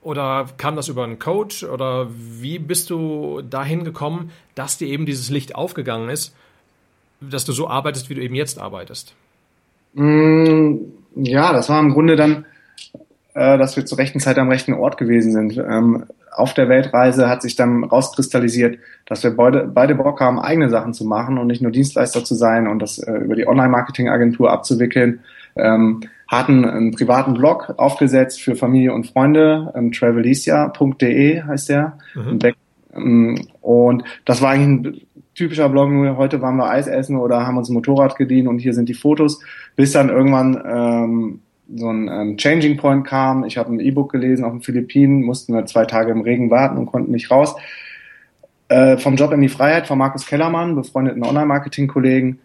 Oder 0.03 0.47
kam 0.59 0.77
das 0.77 0.89
über 0.89 1.05
einen 1.05 1.19
Coach? 1.19 1.65
Oder 1.65 2.09
wie 2.11 2.59
bist 2.59 2.91
du 2.91 3.41
dahin 3.43 3.85
gekommen, 3.85 4.31
dass 4.55 4.77
dir 4.77 4.89
eben 4.89 5.07
dieses 5.07 5.31
Licht 5.31 5.55
aufgegangen 5.55 6.11
ist, 6.11 6.35
dass 7.21 7.45
du 7.45 7.53
so 7.53 7.69
arbeitest, 7.69 8.11
wie 8.11 8.15
du 8.15 8.23
eben 8.23 8.35
jetzt 8.35 8.59
arbeitest? 8.59 9.15
Mm, 9.95 10.77
ja, 11.15 11.53
das 11.53 11.69
war 11.69 11.81
im 11.81 11.93
Grunde 11.93 12.17
dann 12.17 12.45
äh, 13.35 13.59
dass 13.59 13.77
wir 13.77 13.85
zur 13.85 13.99
rechten 13.99 14.21
Zeit 14.21 14.39
am 14.39 14.49
rechten 14.49 14.75
Ort 14.75 14.99
gewesen 14.99 15.33
sind. 15.33 15.57
Ähm, 15.57 16.05
auf 16.31 16.55
der 16.55 16.69
Weltreise 16.69 17.29
hat 17.29 17.43
sich 17.43 17.57
dann 17.57 17.85
rauskristallisiert, 17.85 18.79
dass 19.07 19.23
wir 19.25 19.37
beide, 19.37 19.65
beide 19.65 19.95
Bock 19.95 20.21
haben, 20.21 20.39
eigene 20.39 20.71
Sachen 20.71 20.95
zu 20.95 21.05
machen 21.05 21.39
und 21.39 21.47
nicht 21.47 21.63
nur 21.63 21.73
Dienstleister 21.73 22.25
zu 22.25 22.35
sein 22.35 22.67
und 22.67 22.81
das 22.81 22.99
äh, 22.99 23.13
über 23.13 23.37
die 23.37 23.47
Online-Marketing-Agentur 23.47 24.51
abzuwickeln. 24.51 25.21
Ähm, 25.55 26.01
hatten 26.29 26.65
einen 26.65 26.93
privaten 26.93 27.35
Blog 27.35 27.75
aufgesetzt 27.77 28.41
für 28.41 28.57
Familie 28.57 28.95
und 28.95 29.07
Freunde, 29.07 29.71
ähm, 29.77 29.93
travelicia.de 29.93 31.43
heißt 31.43 31.69
der, 31.69 31.99
mhm. 32.15 32.39
Ähm, 32.95 33.47
und 33.61 34.05
das 34.25 34.43
war 34.43 34.51
eigentlich 34.51 34.69
ein 34.69 35.07
typischer 35.35 35.69
Blog, 35.69 35.91
heute 36.17 36.43
waren 36.43 36.57
wir 36.57 36.69
Eis 36.69 36.87
essen 36.87 37.17
oder 37.17 37.47
haben 37.47 37.57
uns 37.57 37.71
ein 37.71 37.75
Motorrad 37.75 38.17
geliehen 38.17 38.49
und 38.49 38.59
hier 38.59 38.75
sind 38.75 38.89
die 38.89 38.95
Fotos, 38.95 39.41
bis 39.77 39.93
dann 39.93 40.09
irgendwann 40.09 40.63
ähm, 40.67 41.41
so 41.75 41.91
ein 41.91 42.09
ähm, 42.09 42.37
Changing 42.37 42.77
Point 42.77 43.07
kam. 43.07 43.45
Ich 43.45 43.57
habe 43.57 43.73
ein 43.73 43.81
E-Book 43.81 44.13
gelesen 44.13 44.45
auf 44.45 44.53
den 44.53 44.63
Philippinen, 44.63 45.23
mussten 45.23 45.55
wir 45.55 45.67
zwei 45.67 45.85
Tage 45.85 46.13
im 46.13 46.21
Regen 46.21 46.51
warten 46.51 46.77
und 46.77 46.87
konnten 46.87 47.13
nicht 47.13 47.31
raus. 47.31 47.55
Äh, 48.69 48.97
vom 48.99 49.17
Job 49.17 49.33
in 49.33 49.41
die 49.41 49.49
Freiheit 49.49 49.87
von 49.87 49.99
Markus 49.99 50.27
Kellermann, 50.27 50.75
befreundeten 50.75 51.25
Online-Marketing-Kollegen, 51.25 52.39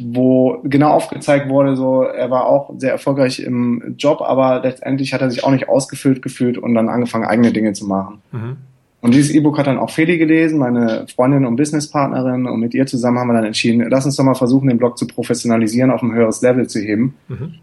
wo 0.00 0.60
genau 0.64 0.90
aufgezeigt 0.90 1.48
wurde, 1.48 1.76
so 1.76 2.02
er 2.02 2.30
war 2.30 2.46
auch 2.46 2.72
sehr 2.78 2.92
erfolgreich 2.92 3.40
im 3.40 3.94
Job, 3.98 4.20
aber 4.20 4.60
letztendlich 4.62 5.14
hat 5.14 5.20
er 5.20 5.30
sich 5.30 5.44
auch 5.44 5.50
nicht 5.50 5.68
ausgefüllt 5.68 6.22
gefühlt 6.22 6.58
und 6.58 6.74
dann 6.74 6.88
angefangen, 6.88 7.24
eigene 7.24 7.52
Dinge 7.52 7.72
zu 7.72 7.86
machen. 7.86 8.20
Mhm. 8.32 8.56
Und 9.00 9.14
dieses 9.14 9.30
E-Book 9.30 9.58
hat 9.58 9.66
dann 9.66 9.78
auch 9.78 9.90
Feli 9.90 10.18
gelesen, 10.18 10.58
meine 10.58 11.06
Freundin 11.14 11.44
und 11.46 11.56
Businesspartnerin, 11.56 12.46
und 12.46 12.60
mit 12.60 12.74
ihr 12.74 12.86
zusammen 12.86 13.18
haben 13.18 13.28
wir 13.28 13.34
dann 13.34 13.44
entschieden, 13.44 13.86
lass 13.88 14.04
uns 14.04 14.16
doch 14.16 14.24
mal 14.24 14.34
versuchen, 14.34 14.68
den 14.68 14.78
Blog 14.78 14.98
zu 14.98 15.06
professionalisieren, 15.06 15.90
auf 15.90 16.02
ein 16.02 16.12
höheres 16.12 16.42
Level 16.42 16.66
zu 16.66 16.80
heben. 16.80 17.14
Mhm. 17.28 17.54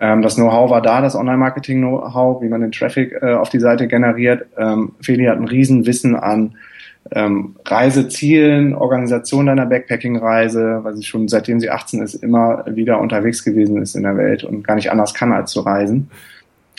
Ähm, 0.00 0.22
das 0.22 0.36
Know-how 0.36 0.70
war 0.70 0.82
da, 0.82 1.00
das 1.00 1.16
Online-Marketing-Know-how, 1.16 2.42
wie 2.42 2.48
man 2.48 2.60
den 2.60 2.72
Traffic 2.72 3.12
äh, 3.20 3.34
auf 3.34 3.48
die 3.48 3.60
Seite 3.60 3.88
generiert. 3.88 4.46
Ähm, 4.56 4.92
Feli 5.00 5.26
hat 5.26 5.38
ein 5.38 5.48
Riesenwissen 5.48 6.14
an 6.14 6.56
ähm, 7.10 7.56
Reisezielen, 7.64 8.74
Organisation 8.74 9.46
deiner 9.46 9.66
Backpacking-Reise, 9.66 10.80
weil 10.82 10.94
sie 10.94 11.04
schon 11.04 11.28
seitdem 11.28 11.58
sie 11.58 11.70
18 11.70 12.02
ist, 12.02 12.14
immer 12.14 12.64
wieder 12.66 13.00
unterwegs 13.00 13.44
gewesen 13.44 13.80
ist 13.80 13.96
in 13.96 14.02
der 14.02 14.16
Welt 14.16 14.44
und 14.44 14.66
gar 14.66 14.74
nicht 14.74 14.90
anders 14.90 15.14
kann, 15.14 15.32
als 15.32 15.50
zu 15.50 15.60
reisen. 15.60 16.10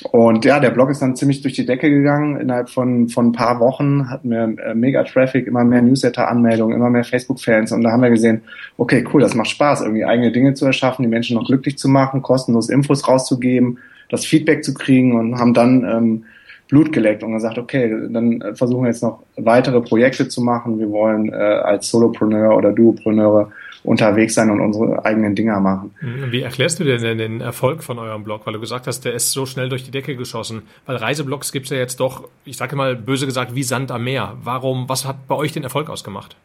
Und 0.04 0.46
ja, 0.46 0.60
der 0.60 0.70
Blog 0.70 0.90
ist 0.90 1.02
dann 1.02 1.16
ziemlich 1.16 1.42
durch 1.42 1.56
die 1.56 1.66
Decke 1.66 1.90
gegangen. 1.90 2.40
Innerhalb 2.40 2.70
von, 2.70 3.10
von 3.10 3.28
ein 3.28 3.32
paar 3.34 3.60
Wochen 3.60 4.10
hatten 4.10 4.30
wir 4.30 4.44
äh, 4.44 4.74
mega 4.74 5.04
Traffic, 5.04 5.46
immer 5.46 5.66
mehr 5.66 5.82
Newsletter-Anmeldungen, 5.82 6.76
immer 6.76 6.90
mehr 6.90 7.04
Facebook-Fans. 7.04 7.74
Und 7.74 7.84
da 7.84 7.92
haben 7.92 8.02
wir 8.02 8.10
gesehen, 8.10 8.42
okay, 8.78 9.04
cool, 9.14 9.22
das 9.22 9.36
macht 9.36 9.50
Spaß, 9.50 9.82
irgendwie 9.82 10.06
eigene 10.06 10.32
Dinge 10.32 10.54
zu 10.54 10.66
erschaffen, 10.66 11.04
die 11.04 11.10
Menschen 11.10 11.36
noch 11.36 11.46
glücklich 11.46 11.78
zu 11.78 11.90
machen, 11.90 12.22
kostenlos 12.22 12.70
Infos 12.70 13.08
rauszugeben, 13.08 13.80
das 14.10 14.26
Feedback 14.26 14.64
zu 14.64 14.74
kriegen 14.74 15.20
und 15.20 15.38
haben 15.38 15.54
dann 15.54 15.84
ähm, 15.84 16.24
Blut 16.70 16.94
geleckt 16.94 17.24
und 17.24 17.34
gesagt, 17.34 17.58
okay, 17.58 17.94
dann 18.10 18.42
versuchen 18.54 18.84
wir 18.84 18.90
jetzt 18.90 19.04
noch 19.04 19.24
weitere 19.36 19.82
Projekte 19.82 20.30
zu 20.30 20.42
machen. 20.42 20.80
Wir 20.80 20.90
wollen 20.92 21.30
äh, 21.30 21.36
als 21.36 21.90
Solopreneur 21.90 22.56
oder 22.56 22.72
Duopreneure 22.72 23.52
unterwegs 23.84 24.36
sein 24.36 24.50
und 24.50 24.60
unsere 24.60 25.06
eigenen 25.06 25.36
Dinger 25.36 25.60
machen. 25.60 25.92
Wie 26.02 26.42
erklärst 26.42 26.80
du 26.80 26.84
dir 26.84 26.98
denn 26.98 27.18
den 27.18 27.42
Erfolg 27.42 27.84
von 27.84 27.98
eurem 27.98 28.24
Blog? 28.24 28.46
Weil 28.46 28.54
du 28.54 28.60
gesagt 28.60 28.88
hast, 28.88 29.06
der 29.06 29.14
ist 29.14 29.32
so 29.32 29.46
schnell 29.46 29.70
durch 29.70 29.84
die 29.84 29.92
Decke 29.92 30.16
geschossen. 30.16 30.64
Weil 30.86 30.98
Reiseblogs 30.98 31.52
gibt 31.52 31.66
es 31.68 31.72
ja 31.72 31.78
jetzt 31.78 32.00
doch, 32.00 32.28
ich 32.46 32.58
sage 32.58 32.76
mal 32.76 32.96
böse 32.96 33.26
gesagt, 33.26 33.56
wie 33.56 33.64
Sand 33.64 33.92
am 33.92 34.04
Meer. 34.04 34.36
Warum, 34.44 34.90
was 34.90 35.06
hat 35.06 35.28
bei 35.28 35.36
euch 35.36 35.54
den 35.54 35.64
Erfolg 35.64 35.90
ausgemacht? 35.90 36.36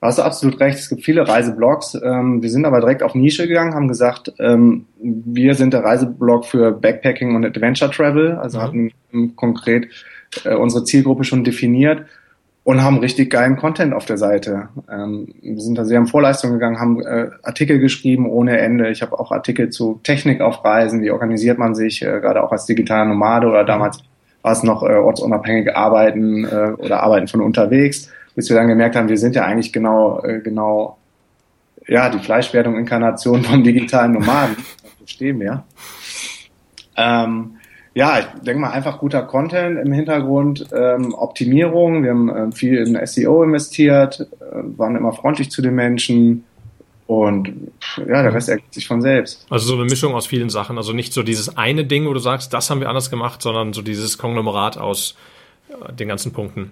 Da 0.00 0.06
hast 0.06 0.18
du 0.18 0.22
absolut 0.22 0.58
recht. 0.60 0.78
Es 0.78 0.88
gibt 0.88 1.04
viele 1.04 1.28
Reiseblogs. 1.28 1.94
Ähm, 2.02 2.40
wir 2.42 2.48
sind 2.48 2.64
aber 2.64 2.80
direkt 2.80 3.02
auf 3.02 3.14
Nische 3.14 3.46
gegangen, 3.46 3.74
haben 3.74 3.88
gesagt, 3.88 4.32
ähm, 4.38 4.86
wir 4.98 5.54
sind 5.54 5.74
der 5.74 5.84
Reiseblog 5.84 6.46
für 6.46 6.72
Backpacking 6.72 7.36
und 7.36 7.44
Adventure 7.44 7.90
Travel, 7.90 8.32
also 8.32 8.58
mhm. 8.58 8.62
hatten 8.62 9.36
konkret 9.36 9.88
äh, 10.44 10.54
unsere 10.54 10.84
Zielgruppe 10.84 11.24
schon 11.24 11.44
definiert 11.44 12.06
und 12.70 12.84
haben 12.84 12.98
richtig 12.98 13.30
geilen 13.30 13.56
Content 13.56 13.92
auf 13.92 14.04
der 14.04 14.16
Seite. 14.16 14.68
Ähm, 14.88 15.34
wir 15.42 15.60
sind 15.60 15.76
da 15.76 15.84
sehr 15.84 15.98
in 15.98 16.06
Vorleistung 16.06 16.52
gegangen, 16.52 16.78
haben 16.78 17.02
äh, 17.02 17.30
Artikel 17.42 17.80
geschrieben 17.80 18.30
ohne 18.30 18.58
Ende. 18.58 18.90
Ich 18.90 19.02
habe 19.02 19.18
auch 19.18 19.32
Artikel 19.32 19.70
zu 19.70 19.98
Technik 20.04 20.40
auf 20.40 20.64
Reisen, 20.64 21.02
wie 21.02 21.10
organisiert 21.10 21.58
man 21.58 21.74
sich, 21.74 22.00
äh, 22.00 22.20
gerade 22.20 22.44
auch 22.44 22.52
als 22.52 22.66
digitaler 22.66 23.06
Nomade 23.06 23.48
oder 23.48 23.64
damals 23.64 23.98
war 24.42 24.52
es 24.52 24.62
noch 24.62 24.84
äh, 24.84 24.92
ortsunabhängig 24.92 25.74
arbeiten 25.74 26.44
äh, 26.44 26.72
oder 26.78 27.02
arbeiten 27.02 27.26
von 27.26 27.40
unterwegs, 27.40 28.08
bis 28.36 28.48
wir 28.48 28.56
dann 28.56 28.68
gemerkt 28.68 28.94
haben, 28.94 29.08
wir 29.08 29.18
sind 29.18 29.34
ja 29.34 29.44
eigentlich 29.44 29.72
genau, 29.72 30.22
äh, 30.22 30.38
genau, 30.38 30.96
ja, 31.88 32.08
die 32.08 32.20
Fleischwertung 32.20 32.78
Inkarnation 32.78 33.42
vom 33.42 33.64
digitalen 33.64 34.12
Nomaden. 34.12 34.54
Das 35.00 35.10
stehen 35.10 35.40
wir. 35.40 35.64
Ähm, 36.96 37.56
ja, 37.94 38.20
ich 38.20 38.26
denke 38.42 38.60
mal 38.60 38.70
einfach 38.70 38.98
guter 38.98 39.22
Content 39.22 39.78
im 39.84 39.92
Hintergrund, 39.92 40.66
ähm, 40.72 41.14
Optimierung. 41.14 42.02
Wir 42.04 42.10
haben 42.10 42.28
äh, 42.28 42.52
viel 42.52 42.76
in 42.76 42.98
SEO 43.04 43.42
investiert, 43.42 44.20
äh, 44.20 44.78
waren 44.78 44.96
immer 44.96 45.12
freundlich 45.12 45.50
zu 45.50 45.60
den 45.60 45.74
Menschen 45.74 46.44
und 47.06 47.52
ja, 47.96 48.22
der 48.22 48.32
Rest 48.32 48.48
ergibt 48.48 48.72
sich 48.72 48.86
von 48.86 49.02
selbst. 49.02 49.44
Also 49.50 49.66
so 49.66 49.74
eine 49.74 49.84
Mischung 49.84 50.14
aus 50.14 50.28
vielen 50.28 50.50
Sachen. 50.50 50.76
Also 50.76 50.92
nicht 50.92 51.12
so 51.12 51.24
dieses 51.24 51.56
eine 51.56 51.84
Ding, 51.84 52.06
wo 52.06 52.12
du 52.12 52.20
sagst, 52.20 52.54
das 52.54 52.70
haben 52.70 52.80
wir 52.80 52.88
anders 52.88 53.10
gemacht, 53.10 53.42
sondern 53.42 53.72
so 53.72 53.82
dieses 53.82 54.16
Konglomerat 54.16 54.78
aus 54.78 55.16
äh, 55.68 55.92
den 55.92 56.06
ganzen 56.06 56.32
Punkten. 56.32 56.70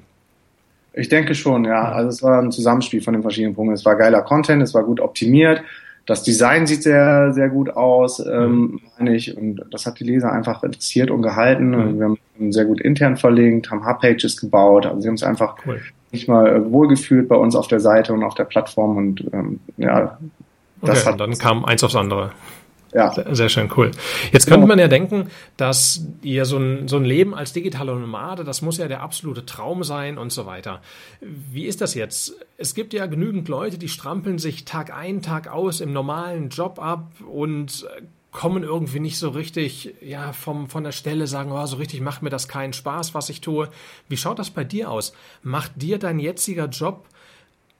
Ich 0.92 1.08
denke 1.08 1.34
schon, 1.34 1.64
ja. 1.64 1.90
Also 1.90 2.10
es 2.10 2.22
war 2.22 2.40
ein 2.40 2.52
Zusammenspiel 2.52 3.02
von 3.02 3.14
den 3.14 3.22
verschiedenen 3.22 3.56
Punkten. 3.56 3.75
Es 3.75 3.84
war 3.84 3.96
geiler 3.96 4.22
Content, 4.22 4.62
es 4.62 4.75
war 4.75 4.84
gut 4.84 5.00
optimiert 5.00 5.62
das 6.09 6.23
Design 6.23 6.67
sieht 6.67 6.85
sehr, 6.85 7.35
sehr 7.35 7.50
gut 7.50 7.69
aus, 7.69 8.19
ähm, 8.19 8.50
mhm. 8.50 8.81
meine 8.99 9.15
ich. 9.15 9.37
Und 9.37 9.62
das 9.71 9.85
hat 9.85 10.00
die 10.00 10.05
Leser 10.05 10.33
einfach 10.33 10.62
interessiert 10.62 11.11
und 11.11 11.21
gehalten. 11.21 11.69
Mhm. 11.69 11.99
Wir 11.99 12.05
haben 12.07 12.53
sehr 12.53 12.65
gut 12.65 12.81
intern 12.81 13.19
verlinkt, 13.19 13.71
haben 13.71 13.87
Hubpages 13.87 14.38
gebaut. 14.38 14.87
Also 14.87 15.03
sie 15.03 15.09
haben 15.09 15.17
es 15.17 15.23
einfach 15.23 15.57
cool. 15.67 15.83
nicht 16.11 16.27
mal 16.27 16.73
wohlgefühlt 16.73 17.29
bei 17.29 17.37
uns 17.37 17.55
auf 17.55 17.69
der 17.69 17.81
Seite 17.81 18.15
und 18.15 18.25
auf 18.25 18.35
der 18.35 18.45
Plattform. 18.45 18.97
Und 18.97 19.25
ähm, 19.35 19.61
ja, 19.77 20.17
das 20.81 21.00
okay, 21.00 21.11
hat. 21.11 21.21
dann 21.21 21.37
kam 21.37 21.67
eins 21.67 21.85
aufs 21.85 21.95
andere. 21.95 22.31
Ja. 22.92 23.12
Sehr 23.35 23.49
schön, 23.49 23.71
cool. 23.76 23.90
Jetzt 24.33 24.47
könnte 24.47 24.66
man 24.66 24.78
ja 24.78 24.88
denken, 24.88 25.28
dass 25.57 26.07
ihr 26.23 26.45
so 26.45 26.57
ein, 26.57 26.88
so 26.88 26.97
ein 26.97 27.04
Leben 27.04 27.35
als 27.35 27.52
digitaler 27.52 27.95
Nomade, 27.97 28.45
das 28.45 28.62
muss 28.62 28.78
ja 28.78 28.88
der 28.88 29.02
absolute 29.02 29.45
Traum 29.45 29.85
sein 29.85 30.18
und 30.18 30.33
so 30.33 30.47
weiter. 30.47 30.80
Wie 31.21 31.66
ist 31.66 31.80
das 31.80 31.95
jetzt? 31.95 32.35
Es 32.57 32.75
gibt 32.75 32.95
ja 32.95 33.07
genügend 33.07 33.49
Leute, 33.49 33.78
die 33.78 33.88
strampeln 33.88 34.38
sich 34.38 34.64
Tag 34.64 34.92
ein, 34.95 35.23
Tag 35.23 35.49
aus 35.49 35.80
im 35.80 35.92
normalen 35.92 36.49
Job 36.49 36.78
ab 36.80 37.12
und 37.30 37.87
kommen 38.30 38.62
irgendwie 38.62 39.00
nicht 39.00 39.18
so 39.18 39.30
richtig 39.30 39.95
ja 40.02 40.33
vom 40.33 40.68
von 40.68 40.85
der 40.85 40.92
Stelle 40.92 41.26
sagen 41.26 41.50
oh, 41.50 41.64
so 41.66 41.76
richtig 41.78 42.02
macht 42.02 42.23
mir 42.23 42.28
das 42.28 42.47
keinen 42.47 42.75
Spaß 42.75 43.14
was 43.14 43.30
ich 43.30 43.40
tue 43.40 43.71
wie 44.09 44.18
schaut 44.18 44.38
das 44.38 44.50
bei 44.50 44.64
dir 44.64 44.90
aus 44.90 45.14
macht 45.42 45.73
dir 45.76 45.99
dein 45.99 46.18
jetziger 46.18 46.66
Job 46.66 47.07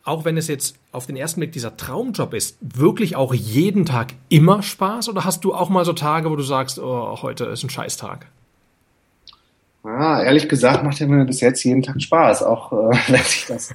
auch 0.09 0.25
wenn 0.25 0.37
es 0.37 0.49
jetzt 0.49 0.77
auf 0.91 1.07
den 1.07 1.17
ersten 1.17 1.41
Blick 1.41 1.53
dieser 1.53 1.77
Traumjob 1.77 2.35
ist, 2.35 2.59
wirklich 2.61 3.15
auch 3.15 3.35
jeden 3.35 3.85
Tag 3.85 4.15
immer 4.29 4.63
Spaß? 4.63 5.09
Oder 5.09 5.25
hast 5.25 5.45
du 5.45 5.55
auch 5.55 5.69
mal 5.69 5.85
so 5.85 5.93
Tage, 5.93 6.31
wo 6.31 6.37
du 6.37 6.43
sagst, 6.43 6.79
oh, 6.79 7.19
heute 7.23 7.45
ist 7.45 7.63
ein 7.63 7.71
Scheißtag? 7.71 8.27
Ja, 9.85 10.23
ehrlich 10.23 10.49
gesagt 10.49 10.83
macht 10.83 11.01
er 11.01 11.07
mir 11.07 11.25
bis 11.25 11.41
jetzt 11.41 11.63
jeden 11.63 11.83
Tag 11.83 12.01
Spaß, 12.01 12.43
auch 12.43 12.73
äh, 12.73 12.97
wenn 13.09 13.23
sich 13.23 13.47
das 13.47 13.75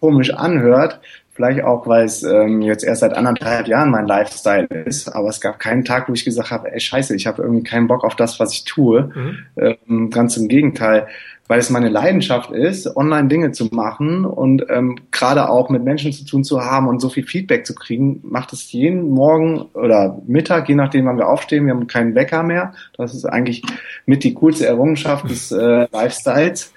komisch 0.00 0.30
anhört. 0.30 1.00
Vielleicht 1.32 1.64
auch, 1.64 1.88
weil 1.88 2.04
es 2.04 2.22
ähm, 2.22 2.62
jetzt 2.62 2.84
erst 2.84 3.00
seit 3.00 3.12
anderthalb 3.14 3.66
Jahren 3.66 3.90
mein 3.90 4.06
Lifestyle 4.06 4.66
ist. 4.66 5.08
Aber 5.08 5.28
es 5.28 5.40
gab 5.40 5.58
keinen 5.58 5.84
Tag, 5.84 6.08
wo 6.08 6.12
ich 6.12 6.24
gesagt 6.24 6.52
habe, 6.52 6.72
ey 6.72 6.78
scheiße, 6.78 7.16
ich 7.16 7.26
habe 7.26 7.42
irgendwie 7.42 7.64
keinen 7.64 7.88
Bock 7.88 8.04
auf 8.04 8.14
das, 8.14 8.38
was 8.38 8.52
ich 8.52 8.64
tue. 8.64 9.10
Mhm. 9.12 9.38
Ähm, 9.56 10.10
ganz 10.10 10.36
im 10.36 10.46
Gegenteil 10.46 11.08
weil 11.46 11.58
es 11.58 11.68
meine 11.68 11.90
Leidenschaft 11.90 12.50
ist, 12.50 12.96
online 12.96 13.28
Dinge 13.28 13.52
zu 13.52 13.66
machen 13.66 14.24
und 14.24 14.64
ähm, 14.70 14.96
gerade 15.10 15.50
auch 15.50 15.68
mit 15.68 15.84
Menschen 15.84 16.12
zu 16.12 16.24
tun 16.24 16.42
zu 16.42 16.62
haben 16.62 16.88
und 16.88 17.00
so 17.00 17.10
viel 17.10 17.24
Feedback 17.24 17.66
zu 17.66 17.74
kriegen, 17.74 18.20
macht 18.22 18.52
es 18.54 18.72
jeden 18.72 19.10
Morgen 19.10 19.62
oder 19.74 20.20
Mittag, 20.26 20.68
je 20.68 20.74
nachdem, 20.74 21.04
wann 21.06 21.18
wir 21.18 21.28
aufstehen, 21.28 21.66
wir 21.66 21.74
haben 21.74 21.86
keinen 21.86 22.14
Wecker 22.14 22.42
mehr. 22.42 22.72
Das 22.96 23.14
ist 23.14 23.26
eigentlich 23.26 23.62
mit 24.06 24.24
die 24.24 24.34
coolste 24.34 24.66
Errungenschaft 24.66 25.28
des 25.28 25.52
äh, 25.52 25.86
Lifestyles. 25.92 26.72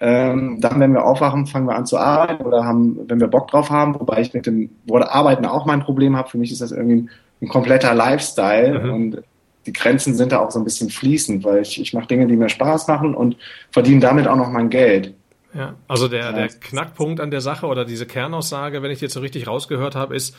Ähm, 0.00 0.58
dann, 0.60 0.80
wenn 0.80 0.92
wir 0.94 1.04
aufwachen, 1.04 1.46
fangen 1.46 1.66
wir 1.66 1.76
an 1.76 1.86
zu 1.86 1.98
arbeiten 1.98 2.44
oder 2.44 2.64
haben, 2.64 2.98
wenn 3.08 3.20
wir 3.20 3.28
Bock 3.28 3.48
drauf 3.48 3.70
haben, 3.70 3.94
wobei 3.94 4.20
ich 4.20 4.32
mit 4.34 4.46
dem 4.46 4.70
Wort 4.86 5.08
Arbeiten 5.08 5.46
auch 5.46 5.66
mein 5.66 5.80
Problem 5.80 6.16
habe. 6.16 6.28
Für 6.28 6.38
mich 6.38 6.52
ist 6.52 6.60
das 6.60 6.72
irgendwie 6.72 6.96
ein, 6.96 7.10
ein 7.40 7.48
kompletter 7.48 7.94
Lifestyle 7.94 8.80
mhm. 8.80 8.92
und 8.92 9.22
die 9.66 9.72
Grenzen 9.72 10.14
sind 10.14 10.32
da 10.32 10.40
auch 10.40 10.50
so 10.50 10.58
ein 10.58 10.64
bisschen 10.64 10.90
fließend, 10.90 11.44
weil 11.44 11.62
ich, 11.62 11.80
ich 11.80 11.92
mache 11.92 12.06
Dinge, 12.06 12.26
die 12.26 12.36
mir 12.36 12.48
Spaß 12.48 12.88
machen 12.88 13.14
und 13.14 13.36
verdiene 13.70 14.00
damit 14.00 14.26
auch 14.26 14.36
noch 14.36 14.50
mein 14.50 14.70
Geld. 14.70 15.14
Ja, 15.54 15.74
also 15.86 16.08
der, 16.08 16.32
der 16.32 16.48
Knackpunkt 16.48 17.20
an 17.20 17.30
der 17.30 17.42
Sache 17.42 17.66
oder 17.66 17.84
diese 17.84 18.06
Kernaussage, 18.06 18.82
wenn 18.82 18.90
ich 18.90 19.00
jetzt 19.00 19.12
so 19.12 19.20
richtig 19.20 19.46
rausgehört 19.46 19.94
habe, 19.94 20.16
ist, 20.16 20.34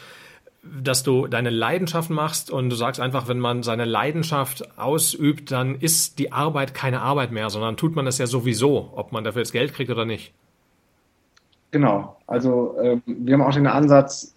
dass 0.63 1.03
du 1.03 1.27
deine 1.27 1.49
Leidenschaft 1.49 2.09
machst 2.09 2.49
und 2.49 2.69
du 2.69 2.75
sagst 2.75 2.99
einfach, 2.99 3.27
wenn 3.27 3.39
man 3.39 3.63
seine 3.63 3.85
Leidenschaft 3.85 4.77
ausübt, 4.77 5.51
dann 5.51 5.75
ist 5.75 6.19
die 6.19 6.31
Arbeit 6.31 6.73
keine 6.73 7.01
Arbeit 7.01 7.31
mehr, 7.31 7.49
sondern 7.49 7.77
tut 7.77 7.95
man 7.95 8.07
es 8.07 8.17
ja 8.17 8.27
sowieso, 8.27 8.91
ob 8.95 9.11
man 9.11 9.23
dafür 9.23 9.41
jetzt 9.41 9.51
Geld 9.51 9.73
kriegt 9.73 9.91
oder 9.91 10.05
nicht. 10.05 10.33
Genau, 11.71 12.17
also 12.27 12.77
äh, 12.79 12.97
wir 13.05 13.33
haben 13.33 13.41
auch 13.41 13.53
den 13.53 13.67
Ansatz, 13.67 14.35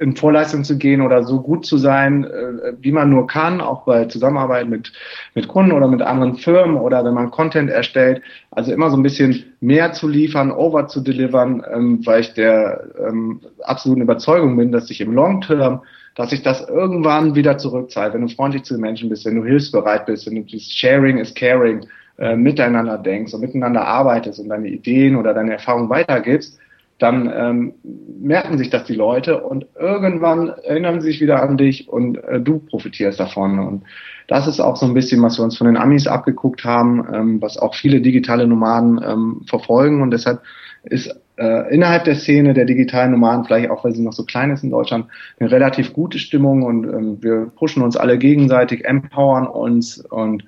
in 0.00 0.16
Vorleistung 0.16 0.64
zu 0.64 0.78
gehen 0.78 1.02
oder 1.02 1.22
so 1.24 1.42
gut 1.42 1.66
zu 1.66 1.76
sein, 1.76 2.24
äh, 2.24 2.72
wie 2.80 2.90
man 2.90 3.10
nur 3.10 3.26
kann, 3.26 3.60
auch 3.60 3.84
bei 3.84 4.06
Zusammenarbeit 4.06 4.66
mit, 4.66 4.92
mit 5.34 5.46
Kunden 5.46 5.72
oder 5.72 5.88
mit 5.88 6.00
anderen 6.00 6.36
Firmen 6.36 6.76
oder 6.76 7.04
wenn 7.04 7.12
man 7.12 7.30
Content 7.30 7.70
erstellt. 7.70 8.22
Also 8.50 8.72
immer 8.72 8.90
so 8.90 8.96
ein 8.96 9.02
bisschen 9.02 9.44
mehr 9.60 9.92
zu 9.92 10.08
liefern, 10.08 10.52
over 10.52 10.88
zu 10.88 11.02
delivern, 11.02 11.62
ähm, 11.70 12.04
weil 12.06 12.22
ich 12.22 12.32
der 12.32 12.82
ähm, 12.98 13.40
absoluten 13.62 14.00
Überzeugung 14.00 14.56
bin, 14.56 14.72
dass 14.72 14.86
sich 14.86 15.02
im 15.02 15.12
Long 15.12 15.42
Term, 15.42 15.82
dass 16.14 16.30
sich 16.30 16.42
das 16.42 16.66
irgendwann 16.66 17.34
wieder 17.34 17.58
zurückzahlt, 17.58 18.14
wenn 18.14 18.22
du 18.22 18.28
freundlich 18.28 18.62
zu 18.62 18.74
den 18.74 18.80
Menschen 18.80 19.10
bist, 19.10 19.26
wenn 19.26 19.36
du 19.36 19.44
hilfsbereit 19.44 20.06
bist, 20.06 20.26
wenn 20.26 20.36
du 20.36 20.42
dieses 20.42 20.72
Sharing 20.72 21.18
is 21.18 21.34
Caring 21.34 21.86
äh, 22.16 22.36
miteinander 22.36 22.96
denkst 22.96 23.34
und 23.34 23.42
miteinander 23.42 23.86
arbeitest 23.86 24.40
und 24.40 24.48
deine 24.48 24.68
Ideen 24.68 25.16
oder 25.16 25.34
deine 25.34 25.52
Erfahrungen 25.52 25.90
weitergibst, 25.90 26.58
dann 27.00 27.32
ähm, 27.34 27.74
merken 28.20 28.58
sich 28.58 28.70
das 28.70 28.84
die 28.84 28.94
Leute 28.94 29.42
und 29.42 29.66
irgendwann 29.78 30.48
erinnern 30.48 31.00
sie 31.00 31.08
sich 31.08 31.20
wieder 31.20 31.42
an 31.42 31.56
dich 31.56 31.88
und 31.88 32.16
äh, 32.24 32.40
du 32.40 32.58
profitierst 32.58 33.18
davon. 33.18 33.58
Und 33.58 33.84
das 34.28 34.46
ist 34.46 34.60
auch 34.60 34.76
so 34.76 34.86
ein 34.86 34.94
bisschen, 34.94 35.22
was 35.22 35.38
wir 35.38 35.44
uns 35.44 35.56
von 35.56 35.66
den 35.66 35.76
Amis 35.76 36.06
abgeguckt 36.06 36.64
haben, 36.64 37.06
ähm, 37.12 37.42
was 37.42 37.58
auch 37.58 37.74
viele 37.74 38.00
digitale 38.00 38.46
Nomaden 38.46 39.00
ähm, 39.04 39.42
verfolgen. 39.46 40.02
Und 40.02 40.10
deshalb 40.12 40.42
ist 40.84 41.14
äh, 41.36 41.74
innerhalb 41.74 42.04
der 42.04 42.16
Szene 42.16 42.54
der 42.54 42.66
digitalen 42.66 43.12
Nomaden, 43.12 43.44
vielleicht 43.44 43.70
auch 43.70 43.82
weil 43.82 43.94
sie 43.94 44.02
noch 44.02 44.12
so 44.12 44.24
klein 44.24 44.50
ist 44.50 44.62
in 44.62 44.70
Deutschland, 44.70 45.06
eine 45.38 45.50
relativ 45.50 45.92
gute 45.92 46.18
Stimmung 46.18 46.62
und 46.62 46.84
ähm, 46.84 47.18
wir 47.22 47.50
pushen 47.56 47.82
uns 47.82 47.96
alle 47.96 48.18
gegenseitig, 48.18 48.84
empowern 48.84 49.46
uns 49.46 49.98
und 49.98 50.44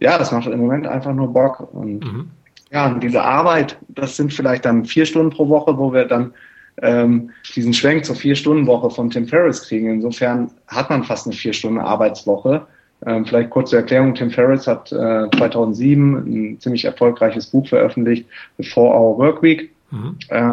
ja, 0.00 0.18
das 0.18 0.32
macht 0.32 0.46
im 0.46 0.60
Moment 0.60 0.86
einfach 0.86 1.12
nur 1.12 1.32
Bock. 1.32 1.72
Und 1.72 2.04
mhm. 2.04 2.30
Ja, 2.72 2.86
und 2.86 3.02
diese 3.02 3.22
Arbeit, 3.22 3.76
das 3.88 4.16
sind 4.16 4.32
vielleicht 4.32 4.64
dann 4.64 4.84
vier 4.84 5.06
Stunden 5.06 5.30
pro 5.30 5.48
Woche, 5.48 5.76
wo 5.76 5.92
wir 5.92 6.06
dann 6.06 6.32
ähm, 6.80 7.30
diesen 7.54 7.74
Schwenk 7.74 8.04
zur 8.04 8.16
Vier-Stunden-Woche 8.16 8.90
von 8.90 9.10
Tim 9.10 9.28
Ferriss 9.28 9.68
kriegen. 9.68 9.90
Insofern 9.90 10.50
hat 10.68 10.88
man 10.88 11.04
fast 11.04 11.26
eine 11.26 11.36
Vier-Stunden-Arbeitswoche. 11.36 12.66
Ähm, 13.04 13.26
vielleicht 13.26 13.50
kurze 13.50 13.76
Erklärung. 13.76 14.14
Tim 14.14 14.30
Ferriss 14.30 14.66
hat 14.66 14.90
äh, 14.90 15.28
2007 15.36 16.16
ein 16.16 16.60
ziemlich 16.60 16.84
erfolgreiches 16.84 17.46
Buch 17.46 17.68
veröffentlicht, 17.68 18.26
The 18.58 18.64
Four 18.64 18.94
Hour 18.94 19.18
Work 19.18 19.42
Week, 19.42 19.70
mhm. 19.90 20.16
äh, 20.28 20.52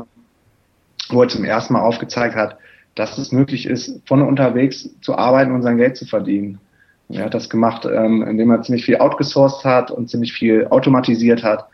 wo 1.09 1.21
er 1.21 1.29
zum 1.29 1.45
ersten 1.45 1.73
Mal 1.73 1.81
aufgezeigt 1.81 2.35
hat, 2.35 2.57
dass 2.95 3.17
es 3.17 3.31
möglich 3.31 3.65
ist, 3.65 4.01
von 4.05 4.21
unterwegs 4.21 4.89
zu 5.01 5.17
arbeiten 5.17 5.53
und 5.53 5.61
sein 5.61 5.77
Geld 5.77 5.95
zu 5.95 6.05
verdienen. 6.05 6.59
Er 7.07 7.25
hat 7.25 7.33
das 7.33 7.49
gemacht, 7.49 7.85
ähm, 7.85 8.23
indem 8.27 8.51
er 8.51 8.61
ziemlich 8.61 8.85
viel 8.85 8.97
outgesourced 8.97 9.63
hat 9.63 9.89
und 9.89 10.09
ziemlich 10.09 10.33
viel 10.33 10.67
automatisiert 10.69 11.43
hat. 11.43 11.68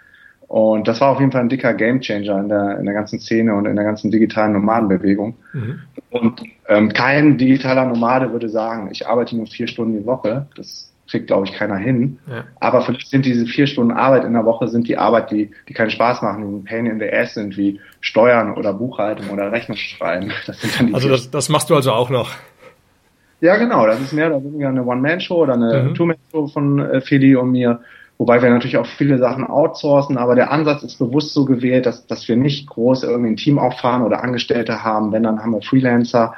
Und 0.56 0.88
das 0.88 1.02
war 1.02 1.10
auf 1.10 1.20
jeden 1.20 1.34
Fall 1.34 1.42
ein 1.42 1.50
dicker 1.50 1.74
Gamechanger 1.74 2.40
in 2.40 2.48
der, 2.48 2.80
in 2.80 2.86
der 2.86 2.94
ganzen 2.94 3.20
Szene 3.20 3.54
und 3.54 3.66
in 3.66 3.76
der 3.76 3.84
ganzen 3.84 4.10
digitalen 4.10 4.54
Nomadenbewegung. 4.54 5.36
Mhm. 5.52 5.82
Und 6.12 6.44
ähm, 6.70 6.94
kein 6.94 7.38
digitaler 7.38 7.84
Nomade 7.84 8.32
würde 8.32 8.48
sagen, 8.48 8.88
ich 8.90 9.06
arbeite 9.06 9.36
nur 9.36 9.48
vier 9.48 9.68
Stunden 9.68 10.00
die 10.00 10.06
Woche. 10.06 10.48
Das 10.56 10.94
kriegt, 11.10 11.28
glaube 11.28 11.46
ich, 11.46 11.52
keiner 11.52 11.76
hin. 11.76 12.20
Ja. 12.32 12.46
Aber 12.62 12.84
vielleicht 12.84 13.10
sind 13.10 13.26
diese 13.26 13.46
vier 13.46 13.68
Stunden 13.68 13.92
Arbeit 13.92 14.24
in 14.24 14.32
der 14.32 14.46
Woche 14.46 14.70
sind 14.70 14.88
die 14.88 14.98
Arbeit, 14.98 15.30
die, 15.30 15.52
die 15.68 15.74
keinen 15.74 15.90
Spaß 15.90 16.22
machen, 16.22 16.48
die 16.48 16.56
ein 16.56 16.64
Pain 16.64 16.86
in 16.86 17.00
the 17.00 17.12
ass 17.12 17.34
sind, 17.34 17.58
wie 17.58 17.82
Steuern 18.00 18.54
oder 18.54 18.72
Buchhaltung 18.72 19.32
oder 19.32 19.52
Rechnung 19.52 19.76
schreiben. 19.76 20.32
Das 20.48 20.62
sind 20.62 20.80
dann 20.80 20.88
die 20.88 20.94
also 20.94 21.10
das, 21.10 21.30
das 21.30 21.50
machst 21.50 21.70
du 21.70 21.76
also 21.76 21.92
auch 21.92 22.10
noch. 22.10 22.32
Ja, 23.42 23.58
genau. 23.58 23.86
Das 23.88 24.00
ist 24.00 24.14
mehr 24.14 24.28
oder 24.28 24.42
weniger 24.42 24.70
eine 24.70 24.86
One-Man-Show 24.86 25.36
oder 25.36 25.56
eine 25.56 25.84
mhm. 25.84 25.96
Two-Man-Show 25.96 26.48
von 26.48 26.80
äh, 26.80 27.02
Philly 27.02 27.36
und 27.36 27.52
mir. 27.52 27.82
Wobei 28.18 28.42
wir 28.42 28.50
natürlich 28.50 28.78
auch 28.78 28.86
viele 28.86 29.18
Sachen 29.18 29.46
outsourcen, 29.46 30.18
aber 30.18 30.36
der 30.36 30.52
Ansatz 30.52 30.84
ist 30.84 31.00
bewusst 31.00 31.34
so 31.34 31.44
gewählt, 31.44 31.86
dass, 31.86 32.08
dass 32.08 32.28
wir 32.30 32.38
nicht 32.38 32.68
groß 32.68 33.04
irgendwie 33.04 33.32
ein 33.32 33.36
Team 33.36 33.60
auffahren 33.60 34.04
oder 34.04 34.24
Angestellte 34.24 34.84
haben. 34.84 35.12
Wenn, 35.12 35.24
dann 35.24 35.42
haben 35.42 35.52
wir 35.52 35.62
Freelancer 35.62 36.34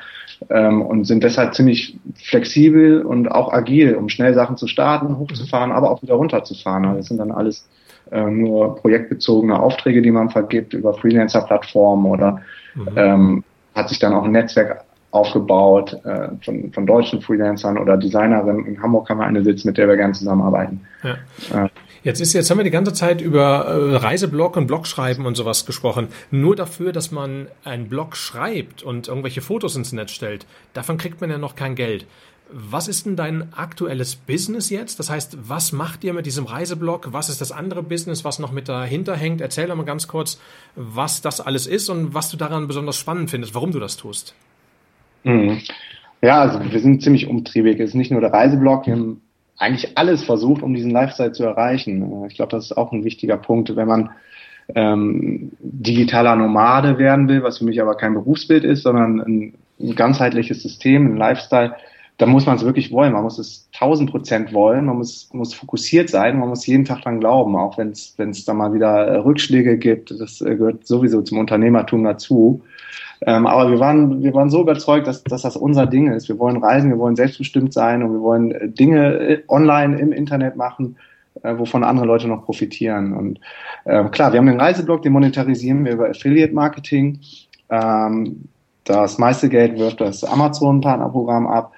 ähm, 0.49 0.81
und 0.81 1.05
sind 1.05 1.23
deshalb 1.23 1.53
ziemlich 1.53 1.99
flexibel 2.15 3.03
und 3.03 3.31
auch 3.31 3.53
agil, 3.53 3.95
um 3.95 4.09
schnell 4.09 4.33
Sachen 4.33 4.57
zu 4.57 4.65
starten, 4.65 5.19
hochzufahren, 5.19 5.71
aber 5.71 5.91
auch 5.91 6.01
wieder 6.01 6.15
runterzufahren. 6.15 6.85
Also 6.85 6.97
das 6.97 7.07
sind 7.07 7.19
dann 7.19 7.31
alles 7.31 7.67
äh, 8.11 8.25
nur 8.25 8.77
projektbezogene 8.77 9.59
Aufträge, 9.59 10.01
die 10.01 10.11
man 10.11 10.31
vergibt 10.31 10.73
über 10.73 10.95
Freelancer-Plattformen 10.95 12.07
oder 12.07 12.41
mhm. 12.73 12.87
ähm, 12.95 13.43
hat 13.75 13.89
sich 13.89 13.99
dann 13.99 14.13
auch 14.13 14.23
ein 14.23 14.31
Netzwerk 14.31 14.86
aufgebaut 15.11 15.97
äh, 16.03 16.29
von, 16.43 16.71
von 16.73 16.85
deutschen 16.85 17.21
Freelancern 17.21 17.77
oder 17.77 17.97
Designerinnen. 17.97 18.65
In 18.65 18.81
Hamburg 18.81 19.09
haben 19.09 19.19
wir 19.19 19.25
eine 19.25 19.43
Sitz, 19.43 19.63
mit 19.63 19.77
der 19.77 19.87
wir 19.87 19.95
gerne 19.95 20.13
zusammenarbeiten. 20.13 20.81
Ja. 21.03 21.65
Äh, 21.65 21.69
Jetzt 22.07 22.21
ist 22.21 22.31
jetzt 22.31 22.49
haben 22.49 22.57
wir 22.57 22.63
die 22.63 22.69
ganze 22.69 22.93
Zeit 22.93 23.19
über 23.19 23.65
äh, 23.65 23.95
Reiseblog 23.97 24.55
und 24.55 24.67
Blogschreiben 24.67 25.25
und 25.25 25.35
sowas 25.35 25.65
gesprochen. 25.65 26.07
Nur 26.31 26.55
dafür, 26.55 26.93
dass 26.93 27.11
man 27.11 27.47
einen 27.65 27.89
Blog 27.89 28.15
schreibt 28.15 28.81
und 28.81 29.09
irgendwelche 29.09 29.41
Fotos 29.41 29.75
ins 29.75 29.91
Netz 29.91 30.11
stellt, 30.11 30.45
davon 30.73 30.97
kriegt 30.97 31.19
man 31.19 31.29
ja 31.29 31.37
noch 31.37 31.55
kein 31.55 31.75
Geld. 31.75 32.05
Was 32.49 32.87
ist 32.87 33.05
denn 33.05 33.17
dein 33.17 33.51
aktuelles 33.53 34.15
Business 34.15 34.69
jetzt? 34.69 34.99
Das 34.99 35.09
heißt, 35.09 35.37
was 35.49 35.73
macht 35.73 36.05
ihr 36.05 36.13
mit 36.13 36.25
diesem 36.25 36.45
Reiseblog? 36.45 37.09
Was 37.11 37.27
ist 37.27 37.41
das 37.41 37.51
andere 37.51 37.83
Business, 37.83 38.23
was 38.23 38.39
noch 38.39 38.53
mit 38.53 38.69
dahinter 38.69 39.17
hängt? 39.17 39.41
Erzähl 39.41 39.67
doch 39.67 39.75
mal 39.75 39.83
ganz 39.83 40.07
kurz, 40.07 40.39
was 40.77 41.19
das 41.19 41.41
alles 41.41 41.67
ist 41.67 41.89
und 41.89 42.13
was 42.13 42.29
du 42.29 42.37
daran 42.37 42.67
besonders 42.67 42.95
spannend 42.95 43.31
findest, 43.31 43.53
warum 43.53 43.73
du 43.73 43.79
das 43.79 43.97
tust. 43.97 44.33
Mhm. 45.23 45.59
Ja, 46.21 46.41
also 46.41 46.59
wir 46.71 46.79
sind 46.79 47.01
ziemlich 47.01 47.27
umtriebig. 47.27 47.79
Es 47.79 47.89
ist 47.89 47.95
nicht 47.95 48.11
nur 48.11 48.21
der 48.21 48.33
Reiseblog, 48.33 48.87
wir 48.87 48.93
haben 48.93 49.21
eigentlich 49.57 49.97
alles 49.97 50.23
versucht, 50.23 50.61
um 50.61 50.73
diesen 50.73 50.91
Lifestyle 50.91 51.31
zu 51.31 51.43
erreichen. 51.43 52.25
Ich 52.27 52.35
glaube, 52.35 52.51
das 52.51 52.65
ist 52.65 52.77
auch 52.77 52.91
ein 52.91 53.03
wichtiger 53.03 53.37
Punkt, 53.37 53.75
wenn 53.75 53.87
man 53.87 54.09
ähm, 54.75 55.51
digitaler 55.59 56.35
Nomade 56.35 56.97
werden 56.97 57.27
will, 57.27 57.43
was 57.43 57.59
für 57.59 57.65
mich 57.65 57.81
aber 57.81 57.95
kein 57.95 58.13
Berufsbild 58.13 58.63
ist, 58.63 58.83
sondern 58.83 59.21
ein, 59.21 59.53
ein 59.79 59.95
ganzheitliches 59.95 60.61
System, 60.61 61.13
ein 61.13 61.17
Lifestyle, 61.17 61.75
da 62.17 62.25
muss 62.25 62.47
man 62.47 62.55
es 62.55 62.65
wirklich 62.65 62.91
wollen. 62.91 63.13
Man 63.13 63.23
muss 63.23 63.37
es 63.37 63.69
tausend 63.71 64.09
Prozent 64.09 64.51
wollen. 64.51 64.85
Man 64.85 64.97
muss, 64.97 65.29
muss 65.33 65.53
fokussiert 65.53 66.09
sein. 66.09 66.39
Man 66.39 66.49
muss 66.49 66.65
jeden 66.65 66.83
Tag 66.83 67.03
dran 67.03 67.19
glauben, 67.19 67.55
auch 67.55 67.77
wenn 67.77 67.91
es 67.91 68.15
wenn 68.17 68.31
es 68.31 68.43
da 68.43 68.55
mal 68.55 68.73
wieder 68.73 69.23
Rückschläge 69.23 69.77
gibt. 69.77 70.19
Das 70.19 70.41
äh, 70.41 70.55
gehört 70.55 70.87
sowieso 70.87 71.21
zum 71.21 71.37
Unternehmertum 71.37 72.03
dazu. 72.03 72.63
Ähm, 73.25 73.47
aber 73.47 73.71
wir 73.71 73.79
waren, 73.79 74.21
wir 74.21 74.33
waren 74.33 74.49
so 74.49 74.61
überzeugt, 74.61 75.07
dass, 75.07 75.23
dass 75.23 75.41
das 75.41 75.57
unser 75.57 75.85
Ding 75.85 76.11
ist. 76.11 76.29
Wir 76.29 76.37
wollen 76.39 76.57
reisen, 76.57 76.89
wir 76.89 76.99
wollen 76.99 77.15
selbstbestimmt 77.15 77.73
sein 77.73 78.03
und 78.03 78.13
wir 78.13 78.21
wollen 78.21 78.51
äh, 78.51 78.69
Dinge 78.69 79.13
äh, 79.15 79.43
online 79.47 79.99
im 79.99 80.11
Internet 80.11 80.55
machen, 80.55 80.97
äh, 81.43 81.57
wovon 81.57 81.83
andere 81.83 82.05
Leute 82.05 82.27
noch 82.27 82.45
profitieren. 82.45 83.13
Und 83.13 83.39
äh, 83.85 84.03
klar, 84.05 84.31
wir 84.33 84.39
haben 84.39 84.47
den 84.47 84.59
Reiseblog, 84.59 85.01
den 85.01 85.13
monetarisieren 85.13 85.83
wir 85.85 85.93
über 85.93 86.09
Affiliate 86.09 86.53
Marketing. 86.53 87.19
Ähm, 87.69 88.45
das 88.83 89.17
meiste 89.17 89.49
Geld 89.49 89.77
wirft 89.77 89.99
das 89.99 90.23
Amazon-Partnerprogramm 90.23 91.47
ab. 91.47 91.73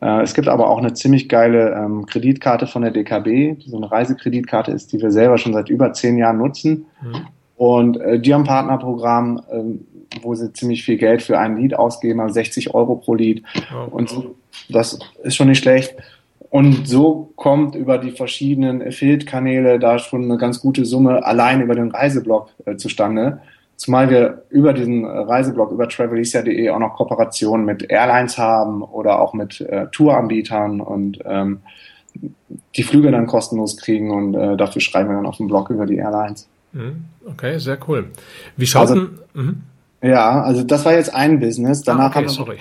Äh, 0.00 0.22
es 0.22 0.34
gibt 0.34 0.48
aber 0.48 0.68
auch 0.68 0.78
eine 0.78 0.92
ziemlich 0.94 1.28
geile 1.28 1.72
ähm, 1.74 2.06
Kreditkarte 2.06 2.66
von 2.66 2.82
der 2.82 2.90
DKB, 2.90 3.58
die 3.58 3.68
so 3.68 3.76
eine 3.76 3.90
Reisekreditkarte 3.90 4.72
ist, 4.72 4.92
die 4.92 5.00
wir 5.00 5.10
selber 5.10 5.38
schon 5.38 5.52
seit 5.52 5.68
über 5.68 5.92
zehn 5.92 6.16
Jahren 6.16 6.38
nutzen. 6.38 6.86
Mhm. 7.02 7.26
Und 7.56 8.00
äh, 8.00 8.20
die 8.20 8.34
haben 8.34 8.44
Partnerprogramm, 8.44 9.40
ähm, 9.50 9.86
wo 10.22 10.34
sie 10.34 10.52
ziemlich 10.52 10.84
viel 10.84 10.96
Geld 10.96 11.22
für 11.22 11.38
ein 11.38 11.56
Lied 11.56 11.74
ausgeben, 11.74 12.20
also 12.20 12.34
60 12.34 12.74
Euro 12.74 12.96
pro 12.96 13.14
Lied. 13.14 13.42
Oh. 13.72 13.94
Und 13.94 14.10
so, 14.10 14.34
das 14.68 14.98
ist 15.22 15.36
schon 15.36 15.48
nicht 15.48 15.62
schlecht. 15.62 15.94
Und 16.50 16.86
so 16.86 17.32
kommt 17.36 17.74
über 17.74 17.98
die 17.98 18.12
verschiedenen 18.12 18.80
Affiliate-Kanäle 18.80 19.78
da 19.78 19.98
schon 19.98 20.24
eine 20.24 20.38
ganz 20.38 20.60
gute 20.60 20.84
Summe 20.84 21.24
allein 21.24 21.60
über 21.60 21.74
den 21.74 21.90
Reiseblog 21.90 22.50
äh, 22.64 22.76
zustande. 22.76 23.40
Zumal 23.76 24.08
wir 24.08 24.44
über 24.48 24.72
diesen 24.72 25.04
Reiseblog, 25.04 25.70
über 25.70 25.88
travelisia.de 25.88 26.70
auch 26.70 26.78
noch 26.78 26.94
Kooperationen 26.94 27.66
mit 27.66 27.90
Airlines 27.90 28.38
haben 28.38 28.82
oder 28.82 29.20
auch 29.20 29.34
mit 29.34 29.60
äh, 29.60 29.86
Touranbietern 29.92 30.80
und 30.80 31.18
ähm, 31.26 31.58
die 32.74 32.82
Flüge 32.82 33.10
dann 33.10 33.26
kostenlos 33.26 33.76
kriegen 33.76 34.10
und 34.10 34.34
äh, 34.34 34.56
dafür 34.56 34.80
schreiben 34.80 35.10
wir 35.10 35.16
dann 35.16 35.26
auf 35.26 35.36
dem 35.36 35.48
Blog 35.48 35.68
über 35.68 35.84
die 35.84 35.96
Airlines. 35.96 36.48
Mhm. 36.72 37.04
Okay, 37.26 37.58
sehr 37.58 37.78
cool. 37.88 38.06
Wie 38.56 38.66
schaut 38.66 38.82
also, 38.82 38.94
denn, 38.94 39.18
mhm. 39.34 39.62
Ja, 40.02 40.42
also 40.42 40.62
das 40.62 40.84
war 40.84 40.94
jetzt 40.94 41.14
ein 41.14 41.40
Business. 41.40 41.82
Danach 41.82 42.14
ah, 42.14 42.20
okay, 42.20 42.28
sorry. 42.28 42.58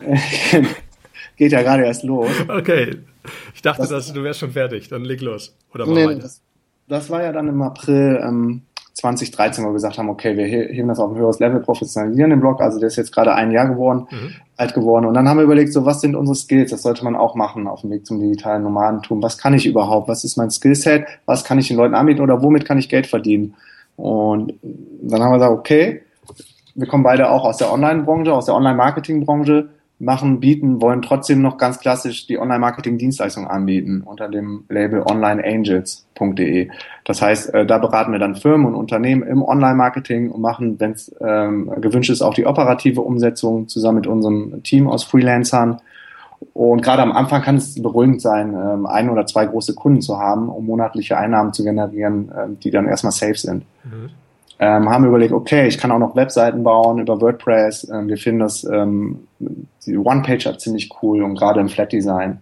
geht 1.36 1.52
ja 1.52 1.62
gerade 1.62 1.84
erst 1.84 2.04
los. 2.04 2.28
Okay. 2.48 2.98
Ich 3.54 3.62
dachte, 3.62 3.82
das, 3.82 3.90
dass 3.90 4.12
du 4.12 4.22
wärst 4.22 4.40
schon 4.40 4.52
fertig. 4.52 4.88
Dann 4.88 5.04
leg 5.04 5.20
los. 5.20 5.56
Oder 5.74 5.86
nee, 5.86 6.16
das, 6.16 6.42
das, 6.88 7.10
war 7.10 7.22
ja 7.22 7.32
dann 7.32 7.48
im 7.48 7.62
April 7.62 8.20
ähm, 8.22 8.62
2013, 8.94 9.64
wo 9.64 9.68
wir 9.68 9.74
gesagt 9.74 9.98
haben, 9.98 10.08
okay, 10.08 10.36
wir 10.36 10.46
heben 10.46 10.88
das 10.88 10.98
auf 10.98 11.10
ein 11.10 11.16
höheres 11.16 11.40
Level, 11.40 11.60
professionalisieren 11.60 12.30
den 12.30 12.40
Blog. 12.40 12.60
Also 12.60 12.78
der 12.78 12.88
ist 12.88 12.96
jetzt 12.96 13.12
gerade 13.12 13.34
ein 13.34 13.50
Jahr 13.50 13.68
geworden, 13.68 14.06
mhm. 14.10 14.32
alt 14.56 14.74
geworden. 14.74 15.06
Und 15.06 15.14
dann 15.14 15.28
haben 15.28 15.38
wir 15.38 15.44
überlegt, 15.44 15.72
so 15.72 15.84
was 15.84 16.00
sind 16.00 16.14
unsere 16.14 16.36
Skills? 16.36 16.70
Das 16.70 16.82
sollte 16.82 17.02
man 17.04 17.16
auch 17.16 17.34
machen 17.34 17.66
auf 17.66 17.80
dem 17.80 17.90
Weg 17.90 18.06
zum 18.06 18.20
digitalen 18.20 18.62
Nomadentum. 18.62 19.22
Was 19.22 19.38
kann 19.38 19.54
ich 19.54 19.66
überhaupt? 19.66 20.08
Was 20.08 20.24
ist 20.24 20.36
mein 20.36 20.50
Skillset? 20.50 21.06
Was 21.26 21.44
kann 21.44 21.58
ich 21.58 21.68
den 21.68 21.76
Leuten 21.76 21.94
anbieten 21.94 22.20
oder 22.20 22.42
womit 22.42 22.64
kann 22.64 22.78
ich 22.78 22.88
Geld 22.88 23.06
verdienen? 23.06 23.54
Und 23.96 24.54
dann 25.02 25.22
haben 25.22 25.30
wir 25.30 25.38
gesagt, 25.38 25.58
okay, 25.58 26.02
wir 26.74 26.86
kommen 26.86 27.04
beide 27.04 27.30
auch 27.30 27.44
aus 27.44 27.58
der 27.58 27.72
Online-Branche, 27.72 28.32
aus 28.32 28.46
der 28.46 28.54
Online-Marketing-Branche, 28.54 29.68
machen, 30.00 30.40
bieten, 30.40 30.80
wollen 30.82 31.02
trotzdem 31.02 31.40
noch 31.40 31.56
ganz 31.56 31.78
klassisch 31.78 32.26
die 32.26 32.38
Online-Marketing-Dienstleistung 32.38 33.46
anbieten 33.46 34.02
unter 34.04 34.28
dem 34.28 34.64
Label 34.68 35.02
onlineangels.de. 35.02 36.68
Das 37.04 37.22
heißt, 37.22 37.54
äh, 37.54 37.64
da 37.64 37.78
beraten 37.78 38.12
wir 38.12 38.18
dann 38.18 38.34
Firmen 38.34 38.66
und 38.66 38.74
Unternehmen 38.74 39.22
im 39.22 39.42
Online-Marketing 39.42 40.30
und 40.30 40.40
machen, 40.40 40.80
wenn 40.80 40.92
es 40.92 41.14
ähm, 41.20 41.70
gewünscht 41.80 42.10
ist, 42.10 42.22
auch 42.22 42.34
die 42.34 42.46
operative 42.46 43.00
Umsetzung 43.00 43.68
zusammen 43.68 43.96
mit 43.96 44.06
unserem 44.06 44.62
Team 44.64 44.88
aus 44.88 45.04
Freelancern. 45.04 45.80
Und 46.52 46.82
gerade 46.82 47.02
am 47.02 47.12
Anfang 47.12 47.42
kann 47.42 47.56
es 47.56 47.80
beruhigend 47.80 48.20
sein, 48.20 48.52
ähm, 48.52 48.86
ein 48.86 49.08
oder 49.08 49.26
zwei 49.26 49.46
große 49.46 49.74
Kunden 49.74 50.02
zu 50.02 50.18
haben, 50.18 50.48
um 50.48 50.66
monatliche 50.66 51.16
Einnahmen 51.16 51.52
zu 51.52 51.62
generieren, 51.62 52.30
äh, 52.30 52.48
die 52.62 52.70
dann 52.70 52.86
erstmal 52.86 53.12
safe 53.12 53.36
sind. 53.36 53.64
Mhm 53.84 54.10
ähm, 54.58 54.88
haben 54.88 55.04
überlegt, 55.04 55.32
okay, 55.32 55.66
ich 55.66 55.78
kann 55.78 55.90
auch 55.90 55.98
noch 55.98 56.16
Webseiten 56.16 56.62
bauen 56.62 56.98
über 56.98 57.20
WordPress. 57.20 57.88
Ähm, 57.90 58.08
wir 58.08 58.16
finden 58.16 58.40
das, 58.40 58.64
ähm, 58.64 59.26
die 59.86 59.96
One-Page-App 59.96 60.60
ziemlich 60.60 60.90
cool 61.02 61.22
und 61.22 61.36
gerade 61.36 61.60
im 61.60 61.68
Flat-Design 61.68 62.40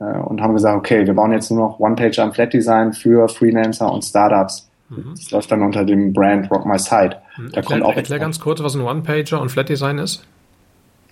äh, 0.00 0.18
und 0.18 0.40
haben 0.40 0.54
gesagt, 0.54 0.76
okay, 0.76 1.06
wir 1.06 1.14
bauen 1.14 1.32
jetzt 1.32 1.50
nur 1.50 1.60
noch 1.60 1.80
One-Pager 1.80 2.24
und 2.24 2.34
Flat 2.34 2.52
Design 2.52 2.92
für 2.92 3.28
Freelancer 3.28 3.92
und 3.92 4.04
Startups. 4.04 4.68
Mhm. 4.88 5.14
Das 5.16 5.30
läuft 5.30 5.50
dann 5.50 5.62
unter 5.62 5.84
dem 5.84 6.12
Brand 6.12 6.50
Rock 6.50 6.66
My 6.66 6.78
Site. 6.78 7.16
Mhm. 7.36 7.50
Da 7.50 7.56
erklär, 7.56 7.62
kommt 7.62 7.82
auch 7.82 7.96
erklär 7.96 8.18
ganz 8.18 8.40
kurz, 8.40 8.62
was 8.62 8.74
ein 8.74 8.82
One-Pager 8.82 9.40
und 9.40 9.50
Flat 9.50 9.68
Design 9.68 9.98
ist. 9.98 10.24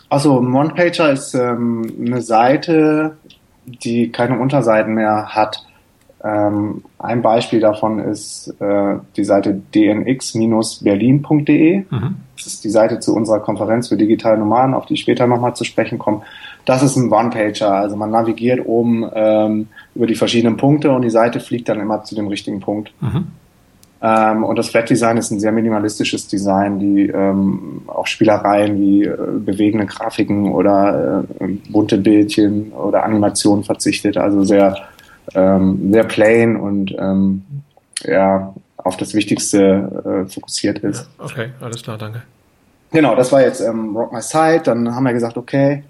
Also 0.09 0.39
ein 0.39 0.55
One-Pager 0.55 1.13
ist 1.13 1.35
ähm, 1.35 1.91
eine 2.07 2.21
Seite, 2.21 3.17
die 3.65 4.13
keine 4.13 4.39
Unterseiten 4.39 4.95
mehr 4.95 5.35
hat. 5.35 5.65
Ähm, 6.25 6.83
ein 6.99 7.21
Beispiel 7.21 7.61
davon 7.61 7.99
ist 7.99 8.49
äh, 8.59 8.95
die 9.17 9.25
Seite 9.25 9.61
dnx-berlin.de. 9.75 11.85
Mhm. 11.91 12.17
Das 12.37 12.47
ist 12.47 12.65
die 12.65 12.71
Seite 12.71 12.99
zu 12.99 13.15
unserer 13.15 13.41
Konferenz 13.41 13.89
für 13.89 13.99
digitale 13.99 14.39
Nomaden, 14.39 14.75
auf 14.75 14.87
die 14.87 14.95
ich 14.95 15.03
später 15.03 15.27
nochmal 15.27 15.55
zu 15.55 15.65
sprechen 15.65 15.99
komme. 15.99 16.23
Das 16.65 16.83
ist 16.83 16.97
ein 16.97 17.13
One-Pager. 17.13 17.75
Also 17.75 17.97
man 17.97 18.11
navigiert 18.11 18.65
oben 18.65 19.05
ähm, 19.15 19.69
über 19.95 20.07
die 20.07 20.15
verschiedenen 20.15 20.57
Punkte 20.57 20.93
und 20.93 21.03
die 21.03 21.11
Seite 21.11 21.41
fliegt 21.41 21.69
dann 21.69 21.79
immer 21.79 22.05
zu 22.05 22.15
dem 22.15 22.29
richtigen 22.29 22.61
Punkt. 22.61 22.95
Mhm. 23.03 23.27
Ähm, 24.01 24.45
und 24.45 24.59
das 24.59 24.69
Flat 24.69 24.89
Design 24.89 25.19
ist 25.19 25.31
ein 25.31 25.41
sehr 25.41 25.53
minimalistisches 25.53 26.27
Design, 26.29 26.79
die 26.79 27.09
ähm, 27.09 27.83
auf 27.87 28.07
Spielereien 28.07 28.81
wie 28.81 29.05
äh, 29.05 29.15
bewegende 29.39 29.85
Grafiken 29.87 30.53
oder 30.53 31.25
äh, 31.41 31.49
bunte 31.71 31.99
Bildchen 31.99 32.73
oder 32.73 33.05
Animationen 33.05 33.65
verzichtet. 33.65 34.17
Also 34.17 34.43
sehr, 34.45 34.75
ähm, 35.35 35.93
sehr 35.93 36.05
plain 36.05 36.57
und 36.57 36.95
ähm, 36.99 37.43
ja, 38.05 38.55
auf 38.77 38.97
das 38.97 39.15
Wichtigste 39.15 40.25
äh, 40.27 40.31
fokussiert 40.31 40.79
ist. 40.81 41.09
Okay, 41.19 41.51
alles 41.61 41.83
klar, 41.83 41.99
danke. 41.99 42.23
Genau, 42.93 43.17
das 43.17 43.33
war 43.33 43.41
jetzt 43.41 43.61
ähm, 43.61 43.97
Rock 43.97 44.13
My 44.13 44.23
Side. 44.23 44.63
Dann 44.65 44.95
haben 44.95 45.05
wir 45.05 45.13
gesagt, 45.13 45.37
okay, 45.37 45.83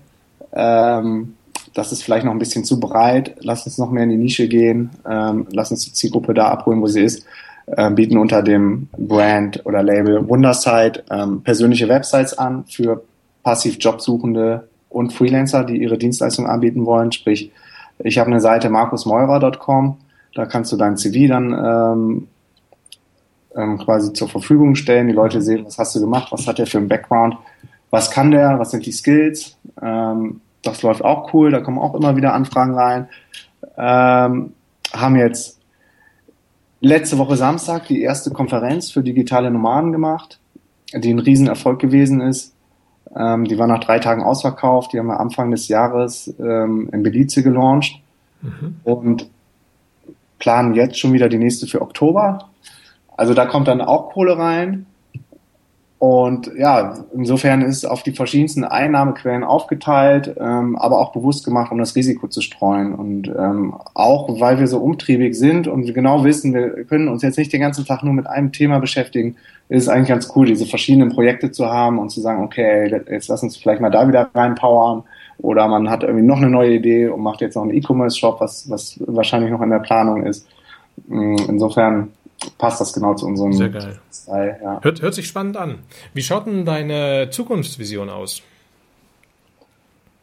ähm, 0.52 1.34
das 1.74 1.92
ist 1.92 2.04
vielleicht 2.04 2.24
noch 2.24 2.32
ein 2.32 2.38
bisschen 2.38 2.64
zu 2.64 2.78
breit. 2.78 3.34
Lass 3.40 3.66
uns 3.66 3.78
noch 3.78 3.90
mehr 3.90 4.04
in 4.04 4.10
die 4.10 4.16
Nische 4.16 4.48
gehen. 4.48 4.90
Ähm, 5.08 5.46
lass 5.50 5.70
uns 5.70 5.84
die 5.84 5.92
Zielgruppe 5.92 6.32
da 6.32 6.48
abholen, 6.48 6.80
wo 6.80 6.86
sie 6.86 7.02
ist 7.02 7.26
äh, 7.66 7.90
bieten 7.90 8.18
unter 8.18 8.42
dem 8.42 8.88
Brand 8.96 9.64
oder 9.64 9.82
Label 9.82 10.28
Wundersite 10.28 11.04
ähm, 11.10 11.42
persönliche 11.42 11.88
Websites 11.88 12.36
an 12.36 12.64
für 12.66 13.02
passiv 13.42 13.76
Jobsuchende 13.80 14.68
und 14.88 15.12
Freelancer, 15.12 15.64
die 15.64 15.82
ihre 15.82 15.98
Dienstleistungen 15.98 16.50
anbieten 16.50 16.86
wollen. 16.86 17.12
Sprich, 17.12 17.50
ich 17.98 18.18
habe 18.18 18.30
eine 18.30 18.40
Seite 18.40 18.70
markusmeurer.com, 18.70 19.96
da 20.35 20.46
kannst 20.46 20.72
du 20.72 20.76
dein 20.76 20.96
CV 20.96 21.28
dann 21.28 21.52
ähm, 21.52 22.28
ähm, 23.57 23.78
quasi 23.78 24.12
zur 24.12 24.28
Verfügung 24.28 24.74
stellen. 24.74 25.07
Die 25.07 25.12
Leute 25.12 25.40
sehen, 25.40 25.64
was 25.64 25.78
hast 25.78 25.94
du 25.94 26.00
gemacht, 26.00 26.33
was 26.33 26.46
hat 26.46 26.59
der 26.59 26.66
für 26.66 26.78
einen 26.78 26.88
Background, 26.88 27.37
was 27.90 28.11
kann 28.11 28.30
der, 28.30 28.59
was 28.59 28.72
sind 28.72 28.85
die 28.87 28.92
Skills. 28.92 29.57
Ähm, 29.80 30.40
das 30.62 30.83
läuft 30.83 31.04
auch 31.04 31.33
cool, 31.35 31.50
da 31.50 31.61
kommen 31.61 31.78
auch 31.78 31.94
immer 31.94 32.16
wieder 32.16 32.35
Anfragen 32.35 32.74
rein. 32.74 33.09
Ähm, 33.76 34.52
haben 34.92 35.16
jetzt 35.16 35.61
letzte 36.80 37.18
Woche 37.18 37.37
Samstag 37.37 37.87
die 37.87 38.02
erste 38.02 38.30
Konferenz 38.30 38.90
für 38.90 39.02
digitale 39.02 39.50
Nomaden 39.50 39.92
gemacht, 39.92 40.38
die 40.92 41.12
ein 41.12 41.18
Riesenerfolg 41.18 41.78
gewesen 41.80 42.20
ist. 42.20 42.53
Ähm, 43.16 43.44
die 43.44 43.59
war 43.59 43.66
nach 43.66 43.81
drei 43.81 43.98
Tagen 43.98 44.22
ausverkauft. 44.22 44.92
Die 44.92 44.98
haben 44.98 45.07
wir 45.07 45.20
Anfang 45.20 45.50
des 45.50 45.68
Jahres 45.68 46.35
ähm, 46.38 46.88
in 46.92 47.03
Belize 47.03 47.42
gelauncht 47.42 48.00
mhm. 48.42 48.77
und 48.85 49.31
planen 50.38 50.74
jetzt 50.74 50.98
schon 50.98 51.12
wieder 51.12 51.29
die 51.29 51.38
nächste 51.38 51.66
für 51.66 51.81
Oktober. 51.81 52.50
Also 53.16 53.35
da 53.35 53.46
kommt 53.46 53.68
dann 53.68 53.81
auch 53.81 54.11
Kohle 54.12 54.37
rein. 54.37 54.87
Und 55.98 56.50
ja, 56.59 56.98
insofern 57.14 57.62
ist 57.62 57.87
auf 57.87 58.02
die 58.02 58.12
verschiedensten 58.12 58.64
Einnahmequellen 58.64 59.42
aufgeteilt, 59.42 60.35
ähm, 60.38 60.76
aber 60.76 60.98
auch 60.98 61.12
bewusst 61.12 61.44
gemacht, 61.44 61.72
um 61.72 61.78
das 61.78 61.96
Risiko 61.96 62.28
zu 62.28 62.42
streuen. 62.42 62.94
Und 62.94 63.28
ähm, 63.28 63.74
auch 63.94 64.40
weil 64.40 64.59
wir 64.59 64.66
so 64.66 64.80
umtriebig 64.80 65.35
sind 65.35 65.66
und 65.66 65.87
wir 65.87 65.94
genau 65.94 66.24
wissen, 66.24 66.52
wir 66.52 66.85
können 66.85 67.09
uns 67.09 67.22
jetzt 67.22 67.38
nicht 67.38 67.52
den 67.52 67.62
ganzen 67.62 67.87
Tag 67.87 68.02
nur 68.02 68.12
mit 68.12 68.26
einem 68.26 68.52
Thema 68.52 68.80
beschäftigen, 68.80 69.37
ist 69.70 69.85
es 69.85 69.88
eigentlich 69.88 70.09
ganz 70.09 70.30
cool, 70.37 70.46
diese 70.46 70.66
verschiedenen 70.66 71.11
Projekte 71.11 71.50
zu 71.50 71.66
haben 71.66 71.98
und 71.98 72.11
zu 72.11 72.20
sagen, 72.20 72.44
okay, 72.44 73.02
jetzt 73.09 73.28
lass 73.28 73.42
uns 73.42 73.57
vielleicht 73.57 73.80
mal 73.80 73.90
da 73.90 74.07
wieder 74.07 74.28
reinpowern. 74.35 75.04
Oder 75.38 75.66
man 75.68 75.88
hat 75.88 76.02
irgendwie 76.02 76.26
noch 76.26 76.37
eine 76.37 76.50
neue 76.50 76.74
Idee 76.74 77.09
und 77.09 77.22
macht 77.22 77.40
jetzt 77.40 77.54
noch 77.54 77.62
einen 77.62 77.74
E-Commerce-Shop, 77.74 78.40
was, 78.40 78.68
was 78.68 79.00
wahrscheinlich 79.07 79.50
noch 79.50 79.62
in 79.62 79.70
der 79.70 79.78
Planung 79.78 80.24
ist. 80.26 80.46
Insofern 81.09 82.12
passt 82.59 82.80
das 82.80 82.92
genau 82.92 83.14
zu 83.14 83.26
unserem 83.26 83.52
Sehr 83.52 83.68
geil. 83.68 83.98
Style. 84.12 84.59
Ja. 84.62 84.80
Hört, 84.83 85.02
hört 85.02 85.14
sich 85.14 85.26
spannend 85.26 85.57
an. 85.57 85.78
Wie 86.12 86.22
schaut 86.22 86.46
denn 86.46 86.64
deine 86.64 87.30
Zukunftsvision 87.30 88.11
aus? 88.11 88.42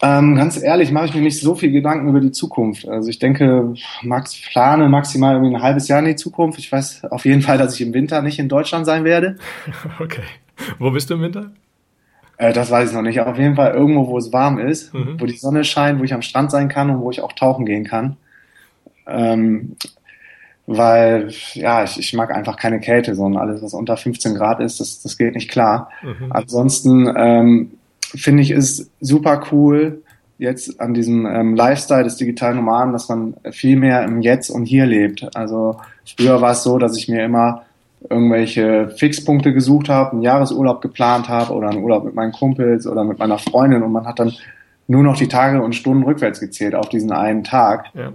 Ähm, 0.03 0.35
ganz 0.35 0.61
ehrlich, 0.61 0.91
mache 0.91 1.05
ich 1.05 1.13
mir 1.13 1.21
nicht 1.21 1.39
so 1.39 1.53
viel 1.53 1.71
Gedanken 1.71 2.09
über 2.09 2.19
die 2.19 2.31
Zukunft. 2.31 2.87
Also 2.87 3.09
ich 3.09 3.19
denke, 3.19 3.73
Max 4.01 4.35
plane 4.51 4.89
maximal 4.89 5.35
irgendwie 5.35 5.55
ein 5.55 5.61
halbes 5.61 5.87
Jahr 5.87 5.99
in 5.99 6.05
die 6.05 6.15
Zukunft. 6.15 6.57
Ich 6.57 6.71
weiß 6.71 7.05
auf 7.11 7.25
jeden 7.25 7.43
Fall, 7.43 7.59
dass 7.59 7.75
ich 7.75 7.81
im 7.81 7.93
Winter 7.93 8.23
nicht 8.23 8.39
in 8.39 8.49
Deutschland 8.49 8.85
sein 8.85 9.03
werde. 9.03 9.37
Okay. 9.99 10.23
Wo 10.79 10.91
bist 10.91 11.09
du 11.09 11.15
im 11.15 11.21
Winter? 11.21 11.51
Äh, 12.37 12.53
das 12.53 12.71
weiß 12.71 12.89
ich 12.89 12.95
noch 12.95 13.03
nicht. 13.03 13.19
Auf 13.19 13.37
jeden 13.37 13.55
Fall 13.55 13.73
irgendwo, 13.73 14.07
wo 14.07 14.17
es 14.17 14.33
warm 14.33 14.57
ist, 14.57 14.93
mhm. 14.93 15.19
wo 15.19 15.25
die 15.25 15.37
Sonne 15.37 15.63
scheint, 15.63 15.99
wo 15.99 16.03
ich 16.03 16.13
am 16.13 16.23
Strand 16.23 16.49
sein 16.51 16.69
kann 16.69 16.89
und 16.89 17.01
wo 17.01 17.11
ich 17.11 17.21
auch 17.21 17.33
tauchen 17.33 17.65
gehen 17.65 17.83
kann. 17.83 18.17
Ähm, 19.07 19.75
weil 20.77 21.31
ja, 21.53 21.83
ich, 21.83 21.99
ich 21.99 22.13
mag 22.13 22.31
einfach 22.31 22.57
keine 22.57 22.79
Kälte, 22.79 23.15
sondern 23.15 23.41
alles, 23.41 23.61
was 23.61 23.73
unter 23.73 23.97
15 23.97 24.35
Grad 24.35 24.59
ist, 24.59 24.79
das, 24.79 25.01
das 25.01 25.17
geht 25.17 25.35
nicht 25.35 25.49
klar. 25.49 25.89
Mhm. 26.01 26.31
Ansonsten 26.31 27.13
ähm, 27.15 27.71
finde 28.01 28.43
ich 28.43 28.51
es 28.51 28.89
super 28.99 29.43
cool, 29.51 30.03
jetzt 30.37 30.81
an 30.81 30.93
diesem 30.93 31.25
ähm, 31.25 31.55
Lifestyle 31.55 32.03
des 32.03 32.17
digitalen 32.17 32.57
Nomaden, 32.57 32.93
dass 32.93 33.09
man 33.09 33.35
viel 33.51 33.77
mehr 33.77 34.03
im 34.03 34.21
Jetzt 34.21 34.49
und 34.49 34.65
Hier 34.65 34.85
lebt. 34.85 35.35
Also 35.35 35.77
früher 36.17 36.41
war 36.41 36.51
es 36.51 36.63
so, 36.63 36.79
dass 36.79 36.97
ich 36.97 37.07
mir 37.07 37.23
immer 37.23 37.63
irgendwelche 38.09 38.89
Fixpunkte 38.89 39.53
gesucht 39.53 39.87
habe, 39.87 40.13
einen 40.13 40.23
Jahresurlaub 40.23 40.81
geplant 40.81 41.29
habe 41.29 41.53
oder 41.53 41.69
einen 41.69 41.83
Urlaub 41.83 42.03
mit 42.03 42.15
meinen 42.15 42.31
Kumpels 42.31 42.87
oder 42.87 43.03
mit 43.03 43.19
meiner 43.19 43.37
Freundin 43.37 43.83
und 43.83 43.91
man 43.91 44.07
hat 44.07 44.17
dann 44.17 44.33
nur 44.87 45.03
noch 45.03 45.15
die 45.15 45.27
Tage 45.27 45.61
und 45.61 45.75
Stunden 45.75 46.03
rückwärts 46.03 46.39
gezählt 46.39 46.73
auf 46.73 46.89
diesen 46.89 47.11
einen 47.11 47.43
Tag. 47.43 47.85
Ja 47.93 48.11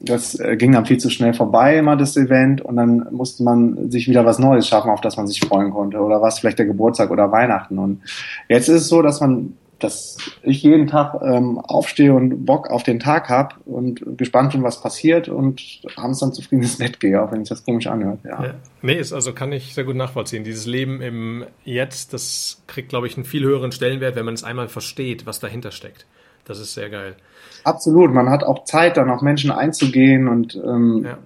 das 0.00 0.38
äh, 0.38 0.56
ging 0.56 0.72
dann 0.72 0.86
viel 0.86 0.98
zu 0.98 1.10
schnell 1.10 1.32
vorbei, 1.32 1.78
immer 1.78 1.96
das 1.96 2.16
Event, 2.16 2.60
und 2.60 2.76
dann 2.76 3.08
musste 3.10 3.42
man 3.42 3.90
sich 3.90 4.08
wieder 4.08 4.24
was 4.24 4.38
Neues 4.38 4.68
schaffen, 4.68 4.90
auf 4.90 5.00
das 5.00 5.16
man 5.16 5.26
sich 5.26 5.40
freuen 5.40 5.70
konnte. 5.70 5.98
Oder 5.98 6.20
was 6.20 6.38
vielleicht 6.38 6.58
der 6.58 6.66
Geburtstag 6.66 7.10
oder 7.10 7.32
Weihnachten. 7.32 7.78
Und 7.78 8.02
jetzt 8.48 8.68
ist 8.68 8.82
es 8.82 8.88
so, 8.88 9.00
dass 9.00 9.20
man, 9.20 9.56
dass 9.78 10.18
ich 10.42 10.62
jeden 10.62 10.86
Tag 10.86 11.20
ähm, 11.22 11.58
aufstehe 11.58 12.12
und 12.12 12.44
Bock 12.44 12.70
auf 12.70 12.82
den 12.82 12.98
Tag 12.98 13.30
habe 13.30 13.54
und 13.64 14.02
gespannt 14.18 14.52
bin, 14.52 14.62
was 14.62 14.82
passiert 14.82 15.28
und 15.28 15.80
abends 15.96 16.20
dann 16.20 16.34
zufrieden 16.34 16.62
ins 16.62 16.76
Bett 16.76 17.00
gehe, 17.00 17.22
auch 17.22 17.32
wenn 17.32 17.42
ich 17.42 17.48
das 17.48 17.64
komisch 17.64 17.86
anhört. 17.86 18.18
Ja. 18.24 18.44
ja. 18.44 18.54
Nee, 18.82 18.94
ist, 18.94 19.14
also 19.14 19.32
kann 19.32 19.52
ich 19.52 19.74
sehr 19.74 19.84
gut 19.84 19.96
nachvollziehen. 19.96 20.44
Dieses 20.44 20.66
Leben 20.66 21.00
im 21.00 21.44
Jetzt, 21.64 22.12
das 22.12 22.62
kriegt, 22.66 22.90
glaube 22.90 23.06
ich, 23.06 23.16
einen 23.16 23.24
viel 23.24 23.44
höheren 23.44 23.72
Stellenwert, 23.72 24.14
wenn 24.14 24.26
man 24.26 24.34
es 24.34 24.44
einmal 24.44 24.68
versteht, 24.68 25.24
was 25.24 25.40
dahinter 25.40 25.70
steckt. 25.70 26.04
Das 26.44 26.60
ist 26.60 26.74
sehr 26.74 26.90
geil. 26.90 27.16
Absolut, 27.66 28.12
man 28.12 28.30
hat 28.30 28.44
auch 28.44 28.62
Zeit, 28.62 28.96
dann 28.96 29.10
auf 29.10 29.22
Menschen 29.22 29.50
einzugehen 29.50 30.28
und 30.28 30.54
ähm, 30.54 31.02
ja. 31.04 31.18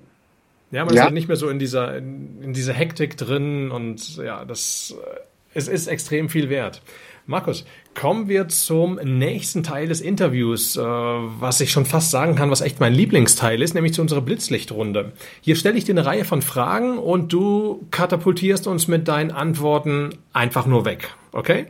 Ja, 0.71 0.85
man 0.85 0.95
ja. 0.95 1.01
ist 1.01 1.05
halt 1.07 1.15
nicht 1.15 1.29
mehr 1.29 1.37
so 1.37 1.49
in 1.49 1.59
dieser, 1.59 1.97
in, 1.97 2.41
in 2.43 2.53
dieser 2.53 2.73
Hektik 2.73 3.17
drin 3.17 3.71
und 3.71 4.17
ja, 4.17 4.45
das 4.45 4.95
äh, 4.97 5.21
es 5.53 5.69
ist 5.69 5.87
extrem 5.89 6.29
viel 6.29 6.49
wert. 6.49 6.81
Markus, 7.27 7.67
kommen 7.95 8.29
wir 8.29 8.49
zum 8.49 8.95
nächsten 9.03 9.63
Teil 9.63 9.89
des 9.89 10.01
Interviews, 10.01 10.77
äh, 10.77 10.81
was 10.81 11.61
ich 11.61 11.73
schon 11.73 11.85
fast 11.85 12.11
sagen 12.11 12.37
kann, 12.37 12.51
was 12.51 12.61
echt 12.61 12.81
mein 12.81 12.95
Lieblingsteil 12.95 13.61
ist, 13.61 13.75
nämlich 13.75 13.93
zu 13.93 14.01
unserer 14.01 14.23
Blitzlichtrunde. 14.23 15.13
Hier 15.41 15.57
stelle 15.57 15.77
ich 15.77 15.85
dir 15.85 15.93
eine 15.93 16.07
Reihe 16.07 16.25
von 16.25 16.41
Fragen 16.41 16.99
und 16.99 17.33
du 17.33 17.87
katapultierst 17.91 18.67
uns 18.67 18.89
mit 18.89 19.09
deinen 19.09 19.31
Antworten 19.31 20.11
einfach 20.33 20.67
nur 20.67 20.85
weg, 20.85 21.11
okay? 21.33 21.67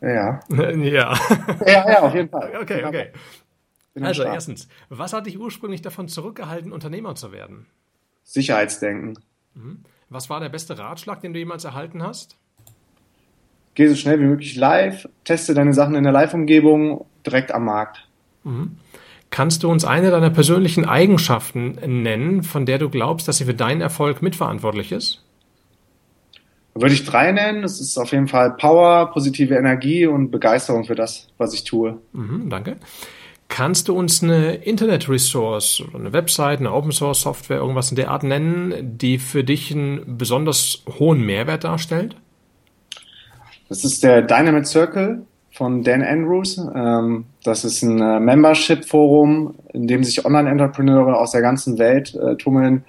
Ja. 0.00 0.40
Ja. 0.50 1.14
Ja, 1.66 1.90
ja, 1.90 2.02
auf 2.02 2.14
jeden 2.14 2.28
Fall. 2.28 2.52
Okay, 2.60 2.84
okay. 2.84 3.06
Also 4.00 4.22
erstens, 4.22 4.68
was 4.88 5.12
hat 5.12 5.26
dich 5.26 5.38
ursprünglich 5.38 5.82
davon 5.82 6.08
zurückgehalten, 6.08 6.72
Unternehmer 6.72 7.14
zu 7.14 7.32
werden? 7.32 7.66
Sicherheitsdenken. 8.24 9.18
Mhm. 9.54 9.84
Was 10.08 10.28
war 10.30 10.40
der 10.40 10.48
beste 10.48 10.78
Ratschlag, 10.78 11.20
den 11.20 11.32
du 11.32 11.38
jemals 11.38 11.64
erhalten 11.64 12.02
hast? 12.02 12.36
Geh 13.74 13.88
so 13.88 13.94
schnell 13.94 14.20
wie 14.20 14.24
möglich 14.24 14.56
live, 14.56 15.08
teste 15.24 15.54
deine 15.54 15.74
Sachen 15.74 15.94
in 15.94 16.04
der 16.04 16.12
Live-Umgebung 16.12 17.04
direkt 17.24 17.52
am 17.52 17.64
Markt. 17.64 18.06
Mhm. 18.44 18.78
Kannst 19.30 19.62
du 19.62 19.70
uns 19.70 19.84
eine 19.84 20.10
deiner 20.10 20.30
persönlichen 20.30 20.84
Eigenschaften 20.84 21.72
nennen, 22.02 22.42
von 22.42 22.64
der 22.64 22.78
du 22.78 22.88
glaubst, 22.88 23.28
dass 23.28 23.38
sie 23.38 23.44
für 23.44 23.54
deinen 23.54 23.80
Erfolg 23.80 24.22
mitverantwortlich 24.22 24.92
ist? 24.92 25.22
Würde 26.74 26.94
ich 26.94 27.04
drei 27.04 27.32
nennen. 27.32 27.64
Es 27.64 27.80
ist 27.80 27.98
auf 27.98 28.12
jeden 28.12 28.28
Fall 28.28 28.52
Power, 28.52 29.10
positive 29.10 29.54
Energie 29.54 30.06
und 30.06 30.30
Begeisterung 30.30 30.84
für 30.84 30.94
das, 30.94 31.28
was 31.38 31.54
ich 31.54 31.64
tue. 31.64 31.98
Mhm, 32.12 32.48
danke. 32.50 32.76
Kannst 33.48 33.88
du 33.88 33.96
uns 33.96 34.22
eine 34.22 34.54
Internet-Resource 34.56 35.82
oder 35.88 36.00
eine 36.00 36.12
Website, 36.12 36.58
eine 36.58 36.72
Open-Source-Software, 36.72 37.58
irgendwas 37.58 37.90
in 37.90 37.96
der 37.96 38.10
Art 38.10 38.22
nennen, 38.22 38.98
die 38.98 39.18
für 39.18 39.44
dich 39.44 39.72
einen 39.72 40.18
besonders 40.18 40.82
hohen 40.98 41.24
Mehrwert 41.24 41.64
darstellt? 41.64 42.16
Das 43.68 43.84
ist 43.84 44.02
der 44.02 44.22
Dynamite 44.22 44.66
Circle 44.66 45.22
von 45.52 45.82
Dan 45.82 46.02
Andrews. 46.02 46.58
Ähm, 46.74 47.24
Das 47.44 47.64
ist 47.64 47.82
ein 47.82 48.00
äh, 48.00 48.20
Membership-Forum, 48.20 49.54
in 49.72 49.86
dem 49.86 50.04
sich 50.04 50.24
Online-Entrepreneure 50.24 51.18
aus 51.18 51.30
der 51.30 51.40
ganzen 51.40 51.78
Welt 51.78 52.14
äh, 52.14 52.36
tummeln, 52.36 52.84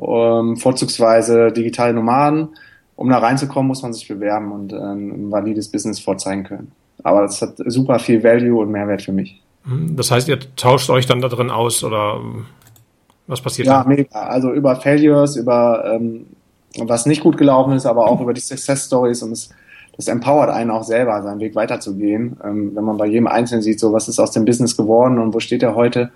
ähm, 0.00 0.56
vorzugsweise 0.56 1.52
digitale 1.52 1.92
Nomaden. 1.92 2.48
Um 2.96 3.08
da 3.08 3.18
reinzukommen, 3.18 3.68
muss 3.68 3.82
man 3.82 3.92
sich 3.92 4.08
bewerben 4.08 4.52
und 4.52 4.72
äh, 4.72 4.76
ein 4.76 5.30
valides 5.30 5.70
Business 5.70 6.00
vorzeigen 6.00 6.44
können. 6.44 6.72
Aber 7.02 7.22
das 7.22 7.40
hat 7.40 7.54
super 7.66 7.98
viel 7.98 8.22
Value 8.22 8.60
und 8.60 8.70
Mehrwert 8.70 9.02
für 9.02 9.12
mich. 9.12 9.40
Mhm. 9.64 9.96
Das 9.96 10.10
heißt, 10.10 10.28
ihr 10.28 10.38
tauscht 10.56 10.90
euch 10.90 11.06
dann 11.06 11.20
da 11.20 11.28
drin 11.28 11.50
aus 11.50 11.84
oder 11.84 12.20
was 13.26 13.40
passiert 13.40 13.68
ja, 13.68 13.82
da? 13.82 13.90
Ja, 13.90 13.96
mega. 13.96 14.08
Also 14.10 14.52
über 14.52 14.76
Failures, 14.76 15.36
über 15.36 15.84
ähm, 15.94 16.26
was 16.78 17.06
nicht 17.06 17.22
gut 17.22 17.36
gelaufen 17.36 17.72
ist, 17.72 17.86
aber 17.86 18.06
auch 18.06 18.20
über 18.22 18.34
die 18.34 18.40
Success 18.40 18.86
Stories 18.86 19.22
und 19.22 19.32
es, 19.32 19.50
das 19.96 20.08
empowert 20.08 20.50
einen 20.50 20.70
auch 20.70 20.84
selber, 20.84 21.22
seinen 21.22 21.40
Weg 21.40 21.54
weiterzugehen. 21.54 22.38
Ähm, 22.44 22.74
wenn 22.74 22.84
man 22.84 22.96
bei 22.96 23.06
jedem 23.06 23.26
Einzelnen 23.26 23.62
sieht, 23.62 23.80
so 23.80 23.92
was 23.92 24.08
ist 24.08 24.18
aus 24.18 24.32
dem 24.32 24.44
Business 24.44 24.76
geworden 24.76 25.18
und 25.18 25.34
wo 25.34 25.40
steht 25.40 25.62
er 25.62 25.74
heute, 25.74 26.10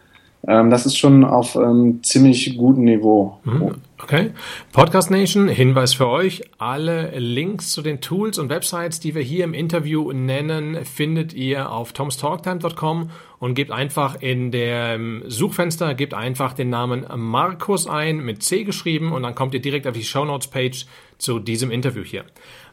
ähm, 0.47 0.71
das 0.71 0.87
ist 0.87 0.99
schon 0.99 1.25
auf 1.25 1.57
ähm, 1.57 2.01
ziemlich 2.03 2.57
gutem 2.57 2.85
Niveau. 2.85 3.39
Mhm. 3.45 3.77
Okay. 4.03 4.33
Podcast 4.73 5.11
Nation, 5.11 5.49
Hinweis 5.49 5.95
für 5.95 6.09
euch. 6.09 6.43
Alle 6.59 7.19
Links 7.19 7.71
zu 7.71 7.81
den 7.81 8.03
Tools 8.03 8.39
und 8.39 8.51
Websites, 8.51 9.01
die 9.01 9.15
wir 9.15 9.23
hier 9.23 9.45
im 9.45 9.55
Interview 9.55 10.13
nennen, 10.13 10.85
findet 10.85 11.33
ihr 11.33 11.73
auf 11.73 11.95
tomstalktime.com 11.95 13.11
und 13.39 13.55
gebt 13.55 13.71
einfach 13.71 14.21
in 14.21 14.51
dem 14.51 15.23
Suchfenster, 15.27 15.95
gebt 15.95 16.13
einfach 16.13 16.53
den 16.53 16.69
Namen 16.69 17.07
Markus 17.17 17.87
ein, 17.87 18.19
mit 18.19 18.43
C 18.43 18.65
geschrieben 18.65 19.13
und 19.13 19.23
dann 19.23 19.35
kommt 19.35 19.55
ihr 19.55 19.63
direkt 19.63 19.87
auf 19.87 19.95
die 19.95 20.05
Show 20.05 20.27
Notes 20.27 20.49
Page 20.49 20.85
zu 21.25 21.39
diesem 21.41 21.71
Interview 21.71 22.05
hier. 22.05 22.25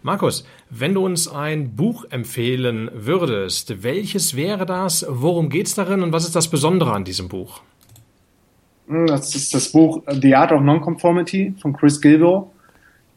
Markus, 0.04 0.46
wenn 0.70 0.94
du 0.94 1.06
uns 1.06 1.28
ein 1.28 1.76
Buch 1.76 2.06
empfehlen 2.10 2.92
würdest, 2.94 3.84
welches 3.84 4.36
wäre 4.36 4.66
das? 4.66 5.06
Worum 5.10 5.50
geht 5.50 5.68
es 5.68 5.76
darin 5.76 6.04
und 6.04 6.12
was 6.12 6.26
ist 6.26 6.36
das 6.36 6.50
Besondere 6.50 6.92
an 6.92 7.04
diesem 7.04 7.30
Buch? 7.30 7.62
Hm, 8.88 9.08
das 9.08 9.34
ist 9.36 9.54
das 9.54 9.72
Buch 9.72 10.04
The 10.08 10.36
Art 10.36 10.52
of 10.52 10.62
Nonconformity 10.62 11.56
von 11.62 11.74
Chris 11.74 12.02
Gilbo, 12.02 12.52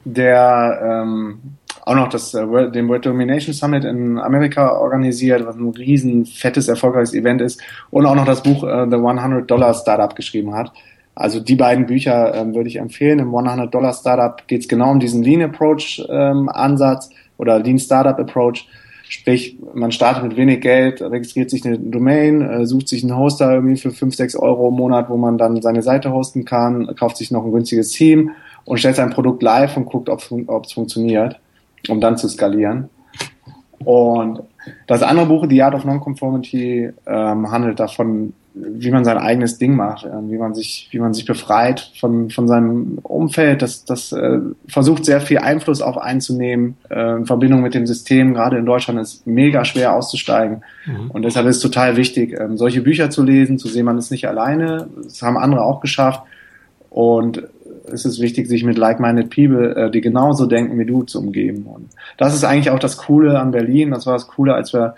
der 0.05 1.03
ähm, 1.05 1.41
auch 1.85 1.95
noch 1.95 2.09
das, 2.09 2.33
äh, 2.35 2.71
den 2.71 2.89
World 2.89 3.07
Domination 3.07 3.53
Summit 3.53 3.85
in 3.85 4.19
Amerika 4.19 4.79
organisiert, 4.79 5.45
was 5.45 5.57
ein 5.57 5.71
riesen 5.71 6.25
fettes, 6.25 6.69
erfolgreiches 6.69 7.15
Event 7.15 7.41
ist, 7.41 7.61
und 7.91 8.07
auch 8.07 8.15
noch 8.15 8.25
das 8.25 8.43
Buch 8.43 8.65
äh, 8.65 8.87
The 8.89 8.97
100 8.97 9.51
Dollar 9.51 9.75
Startup 9.75 10.15
geschrieben 10.15 10.55
hat. 10.55 10.73
Also 11.15 11.41
die 11.41 11.55
beiden 11.55 11.87
Bücher 11.87 12.35
ähm, 12.35 12.55
würde 12.55 12.69
ich 12.69 12.77
empfehlen. 12.77 13.21
Im 13.21 13.35
100 13.35 13.73
Dollar 13.73 13.93
Startup 13.93 14.47
geht 14.49 14.63
es 14.63 14.69
genau 14.69 14.91
um 14.91 15.01
diesen 15.01 15.23
Lean 15.23 15.43
Approach 15.43 16.05
ähm, 16.09 16.49
Ansatz 16.49 17.11
oder 17.39 17.59
Lean 17.61 17.79
Startup 17.79 18.19
Approach. 18.19 18.67
Sprich, 19.09 19.59
man 19.75 19.93
startet 19.93 20.25
mit 20.25 20.37
wenig 20.37 20.61
Geld, 20.61 21.01
registriert 21.01 21.51
sich 21.51 21.65
eine 21.65 21.79
Domain, 21.79 22.43
äh, 22.43 22.67
sucht 22.67 22.89
sich 22.89 23.05
einen 23.05 23.17
Hoster 23.17 23.53
irgendwie 23.53 23.77
für 23.77 23.91
5, 23.91 24.15
6 24.15 24.37
Euro 24.37 24.69
im 24.69 24.75
Monat, 24.75 25.09
wo 25.09 25.17
man 25.17 25.39
dann 25.39 25.61
seine 25.63 25.83
Seite 25.83 26.11
hosten 26.13 26.45
kann, 26.45 26.95
kauft 26.97 27.19
sich 27.19 27.31
noch 27.31 27.45
ein 27.45 27.53
günstiges 27.53 27.91
Team 27.91 28.33
und 28.65 28.79
stellt 28.79 28.97
sein 28.97 29.11
Produkt 29.11 29.43
live 29.43 29.77
und 29.77 29.85
guckt, 29.85 30.09
ob 30.09 30.65
es 30.65 30.73
funktioniert, 30.73 31.39
um 31.89 32.01
dann 32.01 32.17
zu 32.17 32.29
skalieren. 32.29 32.89
Und 33.85 34.43
das 34.87 35.03
andere 35.03 35.27
Buch, 35.27 35.47
The 35.49 35.63
Art 35.63 35.75
of 35.75 35.85
Nonconformity, 35.85 36.91
ähm, 37.07 37.51
handelt 37.51 37.79
davon, 37.79 38.33
wie 38.55 38.91
man 38.93 39.05
sein 39.05 39.19
eigenes 39.19 39.59
Ding 39.59 39.75
macht, 39.75 40.05
äh, 40.05 40.11
wie 40.31 40.39
man 40.39 40.55
sich, 40.55 40.89
wie 40.93 41.01
man 41.01 41.13
sich 41.13 41.25
befreit 41.25 41.91
von, 41.99 42.31
von 42.31 42.47
seinem 42.47 42.99
Umfeld. 43.03 43.63
Das, 43.63 43.85
das 43.85 44.13
äh, 44.13 44.39
versucht 44.69 45.05
sehr 45.05 45.21
viel 45.21 45.39
Einfluss 45.39 45.83
auch 45.83 45.97
einzunehmen. 45.97 46.77
Äh, 46.89 47.17
in 47.17 47.27
Verbindung 47.27 47.63
mit 47.63 47.75
dem 47.75 47.87
System, 47.87 48.33
gerade 48.33 48.57
in 48.57 48.65
Deutschland, 48.65 49.01
ist 49.01 49.27
mega 49.27 49.65
schwer 49.65 49.95
auszusteigen. 49.95 50.63
Mhm. 50.87 51.11
Und 51.11 51.23
deshalb 51.23 51.47
ist 51.47 51.57
es 51.57 51.63
total 51.63 51.97
wichtig, 51.97 52.33
äh, 52.33 52.49
solche 52.55 52.83
Bücher 52.83 53.11
zu 53.11 53.25
lesen, 53.25 53.59
zu 53.59 53.67
sehen, 53.67 53.85
man 53.85 53.99
ist 53.99 54.13
nicht 54.13 54.29
alleine. 54.29 54.89
Das 55.03 55.21
haben 55.21 55.37
andere 55.37 55.65
auch 55.65 55.81
geschafft. 55.81 56.23
Und 56.91 57.43
es 57.93 58.05
ist 58.05 58.21
wichtig, 58.21 58.47
sich 58.49 58.65
mit 58.65 58.79
like-minded 58.79 59.31
people, 59.31 59.75
äh, 59.75 59.91
die 59.91 60.01
genauso 60.01 60.47
denken 60.47 60.79
wie 60.79 60.87
du, 60.87 61.03
zu 61.03 61.19
umgeben. 61.19 61.67
Und 61.67 61.91
das 62.17 62.35
ist 62.35 62.45
eigentlich 62.45 62.71
auch 62.71 62.79
das 62.79 62.97
Coole 62.97 63.39
an 63.39 63.51
Berlin. 63.51 63.91
Das 63.91 64.07
war 64.07 64.15
das 64.15 64.29
Coole, 64.29 64.55
als 64.55 64.73
wir 64.73 64.95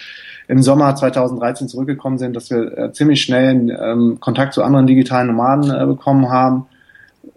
im 0.49 0.63
Sommer 0.63 0.95
2013 0.95 1.69
zurückgekommen 1.69 2.19
sind, 2.19 2.37
dass 2.37 2.51
wir 2.51 2.79
äh, 2.79 2.93
ziemlich 2.93 3.23
schnell 3.23 3.71
ähm, 3.71 4.19
Kontakt 4.21 4.55
zu 4.55 4.63
anderen 4.63 4.87
digitalen 4.87 5.29
Nomaden 5.29 5.71
äh, 5.71 5.87
bekommen 5.87 6.31
haben, 6.31 6.67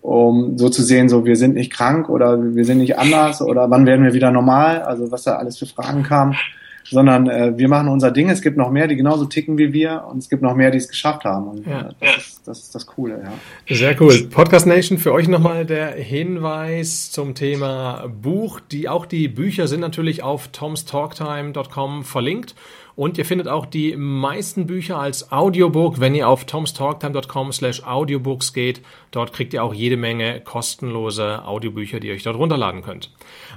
um 0.02 0.58
so 0.58 0.70
zu 0.70 0.84
sehen, 0.84 1.10
so 1.10 1.26
wir 1.26 1.36
sind 1.36 1.56
nicht 1.56 1.74
krank 1.74 2.10
oder 2.10 2.56
wir 2.56 2.66
sind 2.66 2.78
nicht 2.78 3.00
anders 3.00 3.42
oder 3.42 3.70
wann 3.70 3.86
werden 3.86 4.06
wir 4.06 4.14
wieder 4.14 4.32
normal, 4.32 4.82
also 4.82 5.12
was 5.12 5.24
da 5.24 5.36
alles 5.36 5.58
für 5.58 5.66
Fragen 5.66 6.04
kamen, 6.04 6.36
sondern 6.90 7.30
äh, 7.30 7.58
wir 7.58 7.68
machen 7.68 7.88
unser 7.88 8.12
Ding. 8.12 8.30
Es 8.30 8.42
gibt 8.42 8.58
noch 8.58 8.72
mehr, 8.72 8.88
die 8.88 8.96
genauso 8.96 9.26
ticken 9.26 9.58
wie 9.58 9.74
wir 9.74 10.06
und 10.10 10.20
es 10.20 10.30
gibt 10.30 10.42
noch 10.42 10.56
mehr, 10.56 10.72
die 10.72 10.78
es 10.78 10.88
geschafft 10.88 11.24
haben. 11.24 11.48
Und 11.48 11.68
ja. 11.68 11.82
äh, 11.82 11.94
das, 12.00 12.18
ist, 12.18 12.48
das 12.48 12.60
ist 12.60 12.76
das 12.76 12.86
Coole. 12.86 13.22
Ja. 13.68 13.76
Sehr 13.76 14.00
cool. 14.02 14.28
Podcast 14.30 14.66
Nation, 14.66 14.98
für 14.98 15.14
euch 15.14 15.28
nochmal 15.28 15.66
der 15.66 15.92
Hinweis 15.92 17.12
zum 17.12 17.36
Thema 17.36 18.08
Buch. 18.22 18.60
Die 18.60 18.90
auch 18.90 19.06
die 19.06 19.28
Bücher 19.28 19.68
sind 19.68 19.82
natürlich 19.82 20.24
auf 20.24 20.48
tomstalktime.com 20.50 22.04
verlinkt. 22.04 22.56
Und 23.00 23.18
ihr 23.18 23.24
findet 23.24 23.48
auch 23.48 23.66
die 23.66 23.96
meisten 23.96 24.68
Bücher 24.68 25.00
als 25.00 25.32
Audiobook, 25.32 26.02
wenn 26.02 26.16
ihr 26.16 26.28
auf 26.28 26.44
tomstalktime.com 26.44 27.54
slash 27.54 27.82
audiobooks 27.86 28.52
geht. 28.52 28.82
Dort 29.12 29.32
kriegt 29.32 29.54
ihr 29.54 29.64
auch 29.64 29.74
jede 29.74 29.96
Menge 29.96 30.42
kostenlose 30.42 31.46
Audiobücher, 31.46 32.02
die 32.02 32.10
ihr 32.10 32.14
euch 32.16 32.24
dort 32.24 32.36
runterladen 32.36 32.82
könnt. 32.82 33.10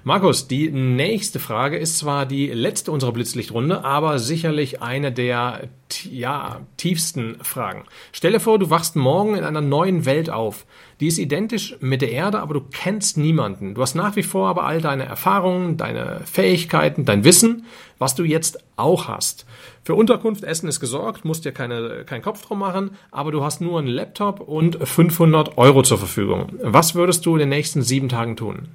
Markus, 0.05 0.46
die 0.46 0.70
nächste 0.70 1.40
Frage 1.40 1.76
ist 1.76 1.98
zwar 1.98 2.24
die 2.24 2.46
letzte 2.46 2.92
unserer 2.92 3.11
Blitzlichtrunde, 3.11 3.85
aber 3.85 4.20
sicherlich 4.20 4.81
eine 4.81 5.11
der 5.11 5.70
ja, 6.05 6.61
tiefsten 6.76 7.37
Fragen. 7.42 7.85
Stelle 8.12 8.40
vor, 8.40 8.59
du 8.59 8.70
wachst 8.70 8.96
morgen 8.96 9.35
in 9.35 9.44
einer 9.44 9.61
neuen 9.61 10.05
Welt 10.05 10.31
auf. 10.31 10.66
Die 11.00 11.07
ist 11.07 11.18
identisch 11.18 11.76
mit 11.81 12.02
der 12.02 12.12
Erde, 12.12 12.40
aber 12.40 12.55
du 12.55 12.61
kennst 12.61 13.16
niemanden. 13.16 13.74
Du 13.74 13.83
hast 13.83 13.94
nach 13.94 14.16
wie 14.16 14.22
vor 14.22 14.48
aber 14.48 14.64
all 14.64 14.81
deine 14.81 15.05
Erfahrungen, 15.05 15.76
deine 15.76 16.20
Fähigkeiten, 16.24 17.05
dein 17.05 17.24
Wissen, 17.24 17.64
was 17.98 18.14
du 18.14 18.24
jetzt 18.24 18.59
auch 18.76 19.09
hast. 19.09 19.46
Für 19.85 19.94
Unterkunft, 19.94 20.44
Essen 20.44 20.68
ist 20.68 20.81
gesorgt, 20.81 21.24
musst 21.24 21.44
dir 21.44 21.52
keine, 21.52 22.05
keinen 22.05 22.22
Kopf 22.22 22.46
drum 22.46 22.61
machen, 22.61 22.92
aber 23.11 23.33
du 23.33 23.42
hast 23.42 23.61
nur 23.61 23.78
einen 23.78 23.88
Laptop 23.88 24.40
und 24.40 24.76
500 24.87 25.59
Euro 25.59 25.83
zur 25.83 25.98
Verfügung. 25.98 26.52
Was 26.62 26.94
würdest 26.94 27.26
du 27.26 27.35
in 27.35 27.40
den 27.40 27.48
nächsten 27.48 27.83
sieben 27.83 28.09
Tagen 28.09 28.37
tun? 28.37 28.68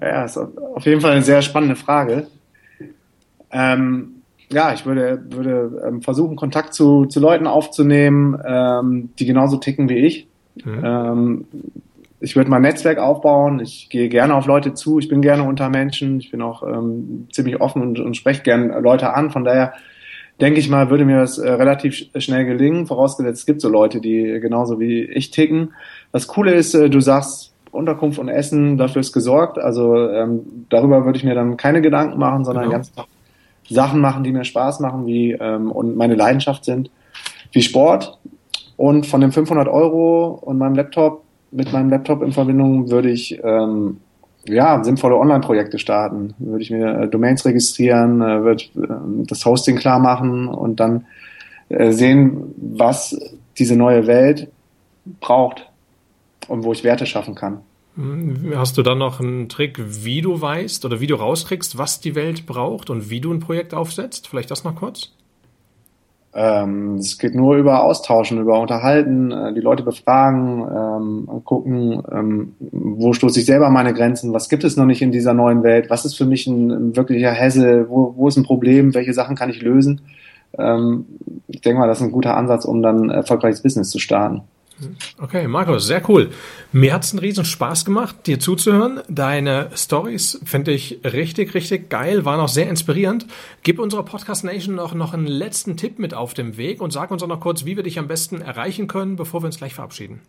Ja, 0.00 0.24
ist 0.24 0.38
auf 0.38 0.84
jeden 0.84 1.00
Fall 1.00 1.12
eine 1.12 1.22
sehr 1.22 1.42
spannende 1.42 1.76
Frage. 1.76 2.26
Ähm, 3.52 4.21
ja, 4.50 4.72
ich 4.72 4.86
würde, 4.86 5.22
würde 5.30 5.82
ähm, 5.86 6.02
versuchen, 6.02 6.36
Kontakt 6.36 6.74
zu, 6.74 7.06
zu 7.06 7.20
Leuten 7.20 7.46
aufzunehmen, 7.46 8.40
ähm, 8.44 9.10
die 9.18 9.26
genauso 9.26 9.56
ticken 9.56 9.88
wie 9.88 9.98
ich. 9.98 10.26
Mhm. 10.64 10.82
Ähm, 10.84 11.44
ich 12.20 12.36
würde 12.36 12.50
mein 12.50 12.62
Netzwerk 12.62 12.98
aufbauen. 12.98 13.60
Ich 13.60 13.88
gehe 13.90 14.08
gerne 14.08 14.34
auf 14.34 14.46
Leute 14.46 14.74
zu. 14.74 15.00
Ich 15.00 15.08
bin 15.08 15.22
gerne 15.22 15.42
unter 15.42 15.68
Menschen. 15.68 16.20
Ich 16.20 16.30
bin 16.30 16.40
auch 16.40 16.62
ähm, 16.62 17.26
ziemlich 17.32 17.60
offen 17.60 17.82
und, 17.82 17.98
und 17.98 18.16
spreche 18.16 18.42
gerne 18.42 18.78
Leute 18.80 19.12
an. 19.12 19.30
Von 19.30 19.44
daher 19.44 19.72
denke 20.40 20.60
ich 20.60 20.68
mal, 20.68 20.88
würde 20.88 21.04
mir 21.04 21.18
das 21.18 21.38
äh, 21.38 21.50
relativ 21.50 22.06
schnell 22.16 22.44
gelingen. 22.44 22.86
Vorausgesetzt, 22.86 23.40
es 23.40 23.46
gibt 23.46 23.60
so 23.60 23.68
Leute, 23.68 24.00
die 24.00 24.38
genauso 24.40 24.78
wie 24.78 25.02
ich 25.02 25.30
ticken. 25.30 25.72
Das 26.12 26.28
Coole 26.28 26.54
ist, 26.54 26.74
äh, 26.74 26.88
du 26.88 27.00
sagst, 27.00 27.52
Unterkunft 27.72 28.18
und 28.18 28.28
Essen, 28.28 28.76
dafür 28.76 29.00
ist 29.00 29.12
gesorgt. 29.12 29.58
Also 29.58 30.08
ähm, 30.08 30.66
darüber 30.68 31.04
würde 31.04 31.18
ich 31.18 31.24
mir 31.24 31.34
dann 31.34 31.56
keine 31.56 31.80
Gedanken 31.80 32.18
machen, 32.18 32.44
sondern 32.44 32.64
genau. 32.64 32.76
ganz 32.76 32.92
Sachen 33.68 34.00
machen, 34.00 34.24
die 34.24 34.32
mir 34.32 34.44
Spaß 34.44 34.80
machen, 34.80 35.06
wie 35.06 35.32
ähm, 35.32 35.70
und 35.70 35.96
meine 35.96 36.14
Leidenschaft 36.14 36.64
sind, 36.64 36.90
wie 37.52 37.62
Sport. 37.62 38.18
Und 38.76 39.06
von 39.06 39.20
den 39.20 39.32
500 39.32 39.68
Euro 39.68 40.28
und 40.28 40.58
meinem 40.58 40.74
Laptop, 40.74 41.22
mit 41.50 41.72
meinem 41.72 41.90
Laptop 41.90 42.22
in 42.22 42.32
Verbindung, 42.32 42.90
würde 42.90 43.10
ich 43.10 43.38
ähm, 43.44 43.98
ja, 44.46 44.82
sinnvolle 44.82 45.16
Online-Projekte 45.16 45.78
starten. 45.78 46.34
Würde 46.38 46.62
ich 46.62 46.70
mir 46.70 47.02
äh, 47.02 47.08
Domains 47.08 47.44
registrieren, 47.44 48.20
äh, 48.20 48.42
würde 48.42 48.64
äh, 48.76 49.26
das 49.26 49.44
Hosting 49.44 49.76
klar 49.76 49.98
machen 49.98 50.48
und 50.48 50.80
dann 50.80 51.06
äh, 51.68 51.92
sehen, 51.92 52.54
was 52.56 53.16
diese 53.58 53.76
neue 53.76 54.06
Welt 54.06 54.48
braucht 55.20 55.68
und 56.48 56.64
wo 56.64 56.72
ich 56.72 56.84
Werte 56.84 57.06
schaffen 57.06 57.34
kann. 57.34 57.60
Hm, 57.96 58.52
hast 58.56 58.78
du 58.78 58.82
dann 58.82 58.98
noch 58.98 59.20
einen 59.20 59.48
Trick, 59.48 59.78
wie 60.04 60.22
du 60.22 60.40
weißt 60.40 60.84
oder 60.84 61.00
wie 61.00 61.06
du 61.06 61.14
rauskriegst, 61.14 61.76
was 61.76 62.00
die 62.00 62.14
Welt 62.14 62.46
braucht 62.46 62.88
und 62.88 63.10
wie 63.10 63.20
du 63.20 63.32
ein 63.32 63.40
Projekt 63.40 63.74
aufsetzt? 63.74 64.28
Vielleicht 64.28 64.50
das 64.50 64.64
noch 64.64 64.76
kurz? 64.76 65.12
Ähm, 66.34 66.94
es 66.94 67.18
geht 67.18 67.34
nur 67.34 67.56
über 67.56 67.82
Austauschen, 67.82 68.40
über 68.40 68.58
Unterhalten, 68.58 69.30
äh, 69.30 69.52
die 69.52 69.60
Leute 69.60 69.82
befragen, 69.82 70.62
ähm, 70.62 71.44
gucken, 71.44 72.02
ähm, 72.10 72.54
wo 72.58 73.12
stoße 73.12 73.40
ich 73.40 73.44
selber 73.44 73.68
meine 73.68 73.92
Grenzen, 73.92 74.32
was 74.32 74.48
gibt 74.48 74.64
es 74.64 74.78
noch 74.78 74.86
nicht 74.86 75.02
in 75.02 75.12
dieser 75.12 75.34
neuen 75.34 75.62
Welt, 75.62 75.90
was 75.90 76.06
ist 76.06 76.16
für 76.16 76.24
mich 76.24 76.46
ein, 76.46 76.70
ein 76.70 76.96
wirklicher 76.96 77.32
Hesse, 77.32 77.86
wo, 77.90 78.14
wo 78.16 78.28
ist 78.28 78.38
ein 78.38 78.44
Problem, 78.44 78.94
welche 78.94 79.12
Sachen 79.12 79.36
kann 79.36 79.50
ich 79.50 79.60
lösen. 79.60 80.00
Ähm, 80.58 81.04
ich 81.48 81.60
denke 81.60 81.78
mal, 81.78 81.86
das 81.86 81.98
ist 81.98 82.04
ein 82.04 82.12
guter 82.12 82.34
Ansatz, 82.34 82.64
um 82.64 82.82
dann 82.82 83.10
erfolgreiches 83.10 83.62
Business 83.62 83.90
zu 83.90 83.98
starten. 83.98 84.42
Okay, 85.20 85.46
Markus, 85.48 85.86
sehr 85.86 86.08
cool. 86.08 86.30
Mir 86.72 86.94
hat 86.94 87.04
es 87.04 87.12
einen 87.12 87.20
riesen 87.20 87.44
Spaß 87.44 87.84
gemacht, 87.84 88.26
dir 88.26 88.40
zuzuhören. 88.40 89.00
Deine 89.08 89.70
Stories 89.74 90.40
finde 90.44 90.72
ich 90.72 91.00
richtig, 91.04 91.54
richtig 91.54 91.90
geil, 91.90 92.24
waren 92.24 92.40
auch 92.40 92.48
sehr 92.48 92.68
inspirierend. 92.68 93.26
Gib 93.62 93.78
unserer 93.78 94.04
Podcast 94.04 94.44
Nation 94.44 94.74
noch, 94.74 94.94
noch 94.94 95.14
einen 95.14 95.26
letzten 95.26 95.76
Tipp 95.76 95.98
mit 95.98 96.14
auf 96.14 96.34
dem 96.34 96.56
Weg 96.56 96.80
und 96.80 96.92
sag 96.92 97.10
uns 97.10 97.22
auch 97.22 97.28
noch 97.28 97.40
kurz, 97.40 97.64
wie 97.64 97.76
wir 97.76 97.82
dich 97.82 97.98
am 97.98 98.08
besten 98.08 98.40
erreichen 98.40 98.86
können, 98.88 99.16
bevor 99.16 99.42
wir 99.42 99.46
uns 99.46 99.58
gleich 99.58 99.74
verabschieden. 99.74 100.20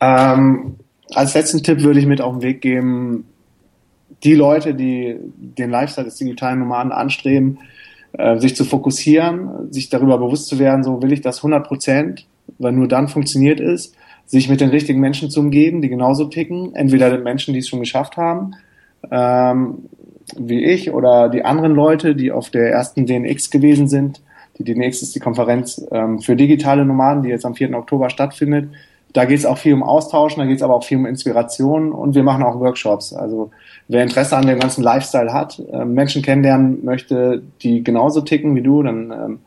Ähm, 0.00 0.76
als 1.14 1.34
letzten 1.34 1.62
Tipp 1.62 1.82
würde 1.82 2.00
ich 2.00 2.06
mit 2.06 2.20
auf 2.20 2.34
den 2.34 2.42
Weg 2.42 2.60
geben, 2.60 3.26
die 4.24 4.34
Leute, 4.34 4.74
die 4.74 5.16
den 5.36 5.70
Lifestyle 5.70 6.06
des 6.06 6.16
digitalen 6.16 6.60
Nomaden 6.60 6.92
anstreben, 6.92 7.58
äh, 8.12 8.38
sich 8.38 8.56
zu 8.56 8.64
fokussieren, 8.64 9.72
sich 9.72 9.88
darüber 9.88 10.18
bewusst 10.18 10.48
zu 10.48 10.58
werden, 10.58 10.82
so 10.82 11.02
will 11.02 11.12
ich 11.12 11.20
das 11.20 11.38
100 11.38 11.66
Prozent, 11.66 12.26
weil 12.60 12.72
nur 12.72 12.86
dann 12.86 13.08
funktioniert 13.08 13.58
es, 13.58 13.92
sich 14.26 14.48
mit 14.48 14.60
den 14.60 14.68
richtigen 14.68 15.00
Menschen 15.00 15.28
zu 15.30 15.40
umgeben, 15.40 15.82
die 15.82 15.88
genauso 15.88 16.26
ticken, 16.26 16.74
entweder 16.76 17.10
den 17.10 17.24
Menschen, 17.24 17.52
die 17.52 17.60
es 17.60 17.68
schon 17.68 17.80
geschafft 17.80 18.16
haben, 18.16 18.54
ähm, 19.10 19.88
wie 20.36 20.64
ich 20.64 20.92
oder 20.92 21.28
die 21.28 21.44
anderen 21.44 21.74
Leute, 21.74 22.14
die 22.14 22.30
auf 22.30 22.50
der 22.50 22.70
ersten 22.70 23.06
DNX 23.06 23.50
gewesen 23.50 23.88
sind. 23.88 24.20
Die 24.58 24.64
DNX 24.64 25.02
ist 25.02 25.14
die 25.16 25.20
Konferenz 25.20 25.84
ähm, 25.90 26.20
für 26.20 26.36
digitale 26.36 26.84
Nomaden, 26.84 27.24
die 27.24 27.30
jetzt 27.30 27.44
am 27.44 27.56
4. 27.56 27.76
Oktober 27.76 28.10
stattfindet. 28.10 28.68
Da 29.12 29.24
geht 29.24 29.38
es 29.38 29.46
auch 29.46 29.58
viel 29.58 29.74
um 29.74 29.82
Austauschen, 29.82 30.38
da 30.38 30.46
geht 30.46 30.58
es 30.58 30.62
aber 30.62 30.76
auch 30.76 30.84
viel 30.84 30.98
um 30.98 31.06
Inspiration 31.06 31.90
und 31.90 32.14
wir 32.14 32.22
machen 32.22 32.44
auch 32.44 32.60
Workshops. 32.60 33.12
Also 33.12 33.50
wer 33.88 34.04
Interesse 34.04 34.36
an 34.36 34.46
dem 34.46 34.60
ganzen 34.60 34.84
Lifestyle 34.84 35.32
hat, 35.32 35.60
äh, 35.72 35.84
Menschen 35.84 36.22
kennenlernen 36.22 36.84
möchte, 36.84 37.42
die 37.62 37.82
genauso 37.82 38.20
ticken 38.20 38.54
wie 38.54 38.62
du, 38.62 38.82
dann 38.84 39.10
ähm, 39.10 39.38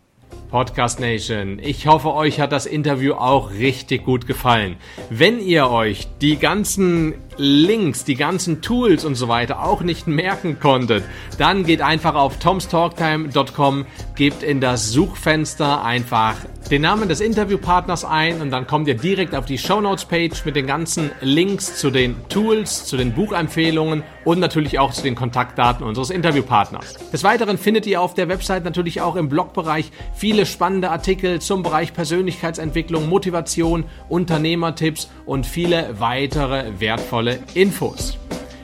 Podcast 0.52 1.00
Nation. 1.00 1.58
Ich 1.60 1.86
hoffe, 1.86 2.12
euch 2.12 2.38
hat 2.38 2.52
das 2.52 2.66
Interview 2.66 3.14
auch 3.14 3.52
richtig 3.52 4.04
gut 4.04 4.26
gefallen. 4.26 4.76
Wenn 5.08 5.40
ihr 5.40 5.70
euch 5.70 6.06
die 6.20 6.36
ganzen 6.36 7.14
Links, 7.38 8.04
die 8.04 8.16
ganzen 8.16 8.60
Tools 8.60 9.06
und 9.06 9.14
so 9.14 9.28
weiter 9.28 9.64
auch 9.64 9.80
nicht 9.80 10.06
merken 10.06 10.60
konntet, 10.60 11.04
dann 11.38 11.64
geht 11.64 11.80
einfach 11.80 12.14
auf 12.14 12.38
tomstalktime.com, 12.38 13.86
gebt 14.14 14.42
in 14.42 14.60
das 14.60 14.92
Suchfenster 14.92 15.82
einfach 15.82 16.36
den 16.70 16.82
Namen 16.82 17.08
des 17.08 17.20
Interviewpartners 17.20 18.04
ein 18.04 18.40
und 18.40 18.50
dann 18.50 18.66
kommt 18.66 18.88
ihr 18.88 18.94
direkt 18.94 19.34
auf 19.34 19.44
die 19.44 19.58
Show 19.58 19.80
Notes 19.80 20.04
Page 20.04 20.44
mit 20.44 20.56
den 20.56 20.66
ganzen 20.66 21.10
Links 21.20 21.76
zu 21.76 21.90
den 21.90 22.16
Tools, 22.28 22.86
zu 22.86 22.96
den 22.96 23.12
Buchempfehlungen 23.12 24.02
und 24.24 24.38
natürlich 24.38 24.78
auch 24.78 24.92
zu 24.92 25.02
den 25.02 25.14
Kontaktdaten 25.14 25.84
unseres 25.84 26.10
Interviewpartners. 26.10 26.94
Des 27.12 27.24
Weiteren 27.24 27.58
findet 27.58 27.86
ihr 27.86 28.00
auf 28.00 28.14
der 28.14 28.28
Website 28.28 28.64
natürlich 28.64 29.00
auch 29.00 29.16
im 29.16 29.28
Blogbereich 29.28 29.90
viele 30.14 30.41
spannende 30.46 30.90
Artikel 30.90 31.40
zum 31.40 31.62
Bereich 31.62 31.92
Persönlichkeitsentwicklung, 31.92 33.08
Motivation, 33.08 33.84
Unternehmertipps 34.08 35.10
und 35.26 35.46
viele 35.46 36.00
weitere 36.00 36.80
wertvolle 36.80 37.38
Infos. 37.54 38.18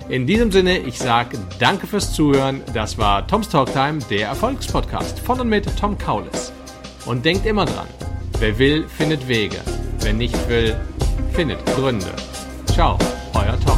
In 0.09 0.27
diesem 0.27 0.51
Sinne, 0.51 0.79
ich 0.79 0.99
sage 0.99 1.39
danke 1.59 1.87
fürs 1.87 2.15
Zuhören. 2.15 2.63
Das 2.73 2.97
war 2.97 3.27
Tom's 3.27 3.49
Talk 3.51 3.73
Time, 3.73 3.99
der 4.11 4.29
Erfolgspodcast 4.29 5.21
von 5.21 5.41
und 5.41 5.49
mit 5.49 5.67
Tom 5.79 5.99
Kaulis. 5.99 6.53
Und 7.05 7.25
denkt 7.25 7.45
immer 7.45 7.67
dran, 7.67 7.87
wer 8.39 8.59
will, 8.59 8.87
findet 8.89 9.29
Wege. 9.29 9.59
Wer 10.01 10.15
nicht 10.15 10.49
will, 10.49 10.77
findet 11.33 11.65
Gründe. 11.67 12.13
Ciao, 12.67 12.99
euer 13.35 13.59
Tom. 13.67 13.78